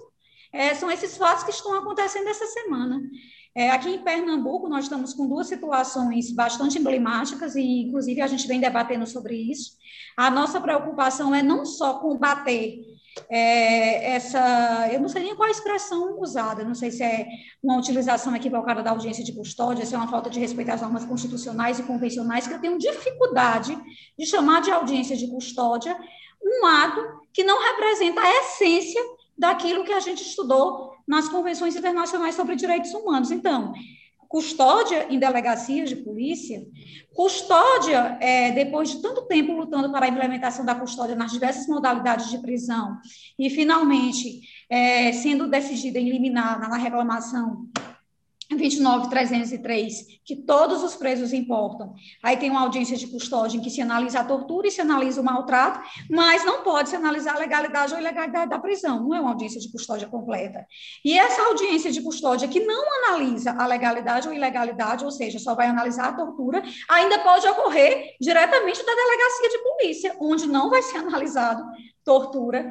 é, 0.51 0.73
são 0.73 0.89
esses 0.89 1.17
fatos 1.17 1.43
que 1.43 1.51
estão 1.51 1.77
acontecendo 1.77 2.27
essa 2.27 2.45
semana. 2.47 3.01
É, 3.57 3.71
aqui 3.71 3.89
em 3.89 4.03
Pernambuco, 4.03 4.67
nós 4.67 4.83
estamos 4.83 5.13
com 5.13 5.29
duas 5.29 5.47
situações 5.47 6.29
bastante 6.29 6.77
emblemáticas, 6.77 7.55
e 7.55 7.83
inclusive 7.83 8.21
a 8.21 8.27
gente 8.27 8.45
vem 8.47 8.59
debatendo 8.59 9.07
sobre 9.07 9.35
isso. 9.35 9.77
A 10.17 10.29
nossa 10.29 10.59
preocupação 10.59 11.33
é 11.33 11.41
não 11.41 11.65
só 11.65 11.99
combater 11.99 12.81
é, 13.29 14.13
essa. 14.15 14.89
Eu 14.91 14.99
não 14.99 15.07
sei 15.07 15.23
nem 15.23 15.35
qual 15.37 15.47
a 15.47 15.51
expressão 15.51 16.19
usada, 16.19 16.65
não 16.65 16.75
sei 16.75 16.91
se 16.91 17.01
é 17.01 17.27
uma 17.63 17.77
utilização 17.77 18.35
equivocada 18.35 18.83
da 18.83 18.91
audiência 18.91 19.23
de 19.23 19.33
custódia, 19.33 19.85
se 19.85 19.95
é 19.95 19.97
uma 19.97 20.09
falta 20.09 20.29
de 20.29 20.37
respeito 20.37 20.71
às 20.71 20.81
normas 20.81 21.05
constitucionais 21.05 21.79
e 21.79 21.83
convencionais, 21.83 22.45
que 22.45 22.53
eu 22.53 22.59
tenho 22.59 22.77
dificuldade 22.77 23.77
de 24.19 24.25
chamar 24.25 24.61
de 24.61 24.71
audiência 24.71 25.15
de 25.15 25.29
custódia 25.29 25.97
um 26.43 26.65
ato 26.65 27.01
que 27.33 27.43
não 27.43 27.59
representa 27.59 28.21
a 28.21 28.31
essência 28.31 29.01
daquilo 29.37 29.83
que 29.83 29.93
a 29.93 29.99
gente 29.99 30.21
estudou 30.21 30.93
nas 31.07 31.29
convenções 31.29 31.75
internacionais 31.75 32.35
sobre 32.35 32.55
direitos 32.55 32.93
humanos. 32.93 33.31
Então, 33.31 33.73
custódia 34.27 35.07
em 35.09 35.19
delegacias 35.19 35.89
de 35.89 35.95
polícia, 35.97 36.65
custódia, 37.13 38.17
é, 38.19 38.51
depois 38.51 38.89
de 38.89 39.01
tanto 39.01 39.21
tempo 39.23 39.53
lutando 39.53 39.91
para 39.91 40.05
a 40.05 40.09
implementação 40.09 40.65
da 40.65 40.75
custódia 40.75 41.15
nas 41.15 41.31
diversas 41.31 41.67
modalidades 41.67 42.29
de 42.29 42.39
prisão, 42.39 42.97
e 43.37 43.49
finalmente 43.49 44.41
é, 44.69 45.11
sendo 45.13 45.47
decidida 45.47 45.99
em 45.99 46.09
na 46.29 46.77
reclamação 46.77 47.69
29303, 48.49 50.19
que 50.23 50.35
todos 50.35 50.83
os 50.83 50.95
presos 50.95 51.33
importam. 51.33 51.93
Aí 52.21 52.37
tem 52.37 52.49
uma 52.49 52.61
audiência 52.61 52.95
de 52.95 53.07
custódia 53.07 53.57
em 53.57 53.61
que 53.61 53.69
se 53.69 53.81
analisa 53.81 54.19
a 54.19 54.23
tortura 54.23 54.67
e 54.67 54.71
se 54.71 54.81
analisa 54.81 55.21
o 55.21 55.23
maltrato, 55.23 55.79
mas 56.09 56.45
não 56.45 56.63
pode 56.63 56.89
se 56.89 56.95
analisar 56.95 57.35
a 57.35 57.39
legalidade 57.39 57.93
ou 57.93 57.99
ilegalidade 57.99 58.49
da 58.49 58.59
prisão, 58.59 59.01
não 59.01 59.15
é 59.15 59.19
uma 59.19 59.31
audiência 59.31 59.59
de 59.59 59.71
custódia 59.71 60.07
completa. 60.07 60.65
E 61.03 61.17
essa 61.17 61.41
audiência 61.43 61.91
de 61.91 62.01
custódia 62.01 62.47
que 62.47 62.59
não 62.59 62.83
analisa 63.03 63.51
a 63.51 63.65
legalidade 63.65 64.27
ou 64.27 64.33
ilegalidade, 64.33 65.03
ou 65.03 65.11
seja, 65.11 65.39
só 65.39 65.55
vai 65.55 65.67
analisar 65.67 66.09
a 66.09 66.13
tortura, 66.13 66.63
ainda 66.89 67.19
pode 67.19 67.47
ocorrer 67.47 68.15
diretamente 68.19 68.85
da 68.85 68.93
delegacia 68.93 69.49
de 69.49 69.57
polícia, 69.63 70.15
onde 70.19 70.47
não 70.47 70.69
vai 70.69 70.81
ser 70.81 70.97
analisado 70.97 71.63
tortura 72.03 72.65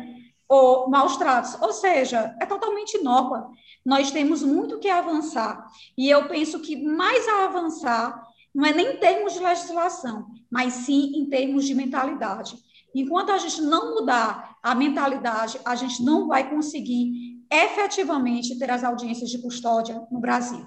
ou 0.55 0.89
maus 0.89 1.17
tratos. 1.17 1.61
Ou 1.61 1.73
seja, 1.73 2.37
é 2.41 2.47
totalmente 2.47 2.97
inócua. 2.97 3.51
Nós 3.85 4.11
temos 4.11 4.43
muito 4.43 4.79
que 4.79 4.89
avançar. 4.89 5.67
E 5.99 6.09
eu 6.09 6.29
penso 6.29 6.61
que 6.61 6.77
mais 6.77 7.27
a 7.29 7.45
avançar 7.45 8.23
não 8.55 8.65
é 8.65 8.73
nem 8.73 8.95
em 8.95 8.97
termos 8.99 9.33
de 9.33 9.41
legislação, 9.41 10.27
mas 10.51 10.73
sim 10.73 11.13
em 11.17 11.29
termos 11.29 11.65
de 11.65 11.75
mentalidade. 11.75 12.57
Enquanto 12.95 13.33
a 13.33 13.39
gente 13.39 13.61
não 13.61 13.95
mudar 13.97 14.57
a 14.63 14.75
mentalidade, 14.75 15.59
a 15.65 15.75
gente 15.75 16.03
não 16.03 16.29
vai 16.29 16.49
conseguir 16.49 17.43
efetivamente 17.51 18.57
ter 18.57 18.71
as 18.71 18.85
audiências 18.85 19.31
de 19.31 19.43
custódia 19.43 20.01
no 20.11 20.21
Brasil. 20.21 20.65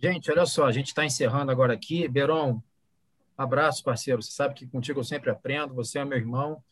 Gente, 0.00 0.30
olha 0.30 0.44
só, 0.44 0.66
a 0.66 0.72
gente 0.72 0.88
está 0.88 1.04
encerrando 1.04 1.50
agora 1.50 1.72
aqui. 1.72 2.06
Beron, 2.06 2.60
abraço, 3.36 3.82
parceiro. 3.82 4.22
Você 4.22 4.30
sabe 4.30 4.54
que 4.54 4.66
contigo 4.66 5.00
eu 5.00 5.04
sempre 5.04 5.30
aprendo, 5.30 5.74
você 5.74 5.98
é 5.98 6.04
meu 6.04 6.18
irmão. 6.18 6.62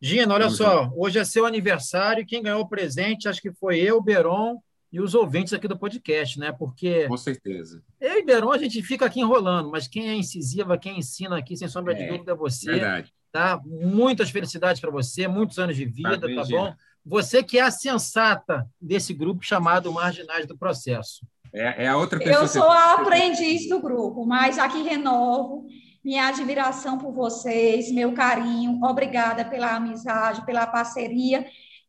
Gina, 0.00 0.32
olha 0.32 0.44
Vamos 0.44 0.58
só, 0.58 0.84
ver. 0.84 0.90
hoje 0.96 1.18
é 1.18 1.24
seu 1.24 1.44
aniversário. 1.44 2.26
Quem 2.26 2.42
ganhou 2.42 2.60
o 2.60 2.68
presente, 2.68 3.28
acho 3.28 3.42
que 3.42 3.52
foi 3.52 3.78
eu, 3.78 4.00
Beron 4.00 4.58
e 4.92 5.00
os 5.00 5.14
ouvintes 5.14 5.52
aqui 5.52 5.66
do 5.68 5.78
podcast, 5.78 6.38
né? 6.38 6.52
Porque. 6.52 7.06
Com 7.08 7.16
certeza. 7.16 7.82
Eu 8.00 8.18
e 8.18 8.24
Beron, 8.24 8.52
a 8.52 8.58
gente 8.58 8.82
fica 8.82 9.06
aqui 9.06 9.20
enrolando, 9.20 9.70
mas 9.70 9.88
quem 9.88 10.08
é 10.08 10.14
incisiva, 10.14 10.78
quem 10.78 10.98
ensina 10.98 11.36
aqui, 11.36 11.56
sem 11.56 11.68
sombra 11.68 11.94
de 11.94 12.02
é, 12.02 12.08
dúvida, 12.08 12.32
é 12.32 12.34
você. 12.34 12.72
Verdade. 12.72 13.12
Tá? 13.32 13.60
Muitas 13.64 14.30
felicidades 14.30 14.80
para 14.80 14.90
você, 14.90 15.28
muitos 15.28 15.58
anos 15.58 15.76
de 15.76 15.84
vida, 15.84 16.18
tá, 16.18 16.26
tá 16.34 16.44
bom? 16.48 16.74
Você 17.04 17.42
que 17.42 17.58
é 17.58 17.62
a 17.62 17.70
sensata 17.70 18.66
desse 18.80 19.12
grupo 19.12 19.44
chamado 19.44 19.92
Marginais 19.92 20.46
do 20.46 20.56
Processo. 20.56 21.26
É, 21.52 21.84
é 21.84 21.88
a 21.88 21.96
outra 21.96 22.18
pessoa. 22.18 22.42
Eu 22.42 22.48
sou 22.48 22.70
a 22.70 22.94
aprendiz 22.94 23.68
do 23.68 23.80
grupo, 23.80 24.24
mas 24.26 24.58
aqui 24.58 24.82
renovo 24.82 25.66
minha 26.04 26.28
admiração 26.28 26.98
por 26.98 27.12
vocês, 27.12 27.90
meu 27.90 28.12
carinho. 28.12 28.78
Obrigada 28.82 29.44
pela 29.44 29.76
amizade, 29.76 30.44
pela 30.46 30.66
parceria, 30.66 31.46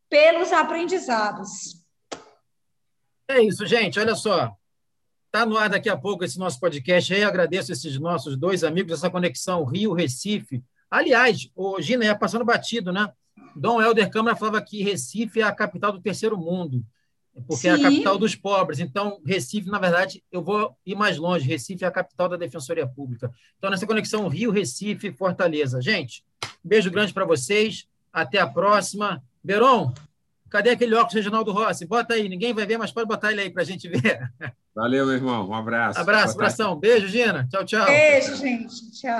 pelos 0.09 0.51
aprendizados. 0.51 1.83
É 3.27 3.41
isso, 3.41 3.65
gente. 3.65 3.99
Olha 3.99 4.15
só. 4.15 4.51
Está 5.25 5.45
no 5.45 5.57
ar 5.57 5.69
daqui 5.69 5.87
a 5.87 5.95
pouco 5.95 6.23
esse 6.23 6.39
nosso 6.39 6.59
podcast. 6.59 7.13
Eu 7.13 7.27
agradeço 7.27 7.71
esses 7.71 7.99
nossos 7.99 8.35
dois 8.35 8.63
amigos, 8.63 8.93
essa 8.93 9.11
conexão 9.11 9.63
Rio-Recife. 9.63 10.63
Aliás, 10.89 11.51
o 11.55 11.79
Gina 11.79 12.05
ia 12.05 12.15
passando 12.15 12.43
batido, 12.43 12.91
né? 12.91 13.07
Dom 13.55 13.79
Helder 13.79 14.09
Câmara 14.09 14.35
falava 14.35 14.61
que 14.61 14.81
Recife 14.81 15.41
é 15.41 15.43
a 15.43 15.53
capital 15.53 15.91
do 15.91 16.01
terceiro 16.01 16.35
mundo, 16.35 16.83
porque 17.47 17.61
Sim. 17.61 17.69
é 17.69 17.71
a 17.73 17.81
capital 17.81 18.17
dos 18.17 18.35
pobres. 18.35 18.79
Então, 18.79 19.19
Recife, 19.25 19.69
na 19.69 19.79
verdade, 19.79 20.23
eu 20.31 20.41
vou 20.41 20.75
ir 20.85 20.95
mais 20.95 21.17
longe. 21.17 21.47
Recife 21.47 21.83
é 21.83 21.87
a 21.87 21.91
capital 21.91 22.29
da 22.29 22.37
Defensoria 22.37 22.87
Pública. 22.87 23.31
Então, 23.57 23.69
nessa 23.69 23.87
conexão 23.87 24.27
Rio-Recife, 24.27 25.11
Fortaleza. 25.11 25.81
Gente, 25.81 26.23
beijo 26.63 26.91
grande 26.91 27.13
para 27.13 27.25
vocês. 27.25 27.87
Até 28.11 28.39
a 28.39 28.47
próxima. 28.47 29.23
Beron, 29.43 29.93
Cadê 30.49 30.71
aquele 30.71 30.95
óculos 30.95 31.13
Reginaldo 31.13 31.51
Rossi? 31.51 31.85
Bota 31.85 32.15
aí, 32.15 32.27
ninguém 32.27 32.53
vai 32.53 32.65
ver, 32.65 32.77
mas 32.77 32.91
pode 32.91 33.07
botar 33.07 33.31
ele 33.31 33.41
aí 33.41 33.49
para 33.51 33.61
a 33.61 33.65
gente 33.65 33.87
ver. 33.87 34.19
Valeu, 34.75 35.05
meu 35.05 35.15
irmão. 35.15 35.47
Um 35.47 35.53
abraço. 35.53 35.99
Abraço, 35.99 36.33
abração. 36.33 36.75
Beijo, 36.75 37.07
Gina. 37.07 37.47
Tchau, 37.51 37.63
tchau. 37.63 37.85
Beijo, 37.85 38.35
gente. 38.35 38.91
Tchau. 38.91 39.17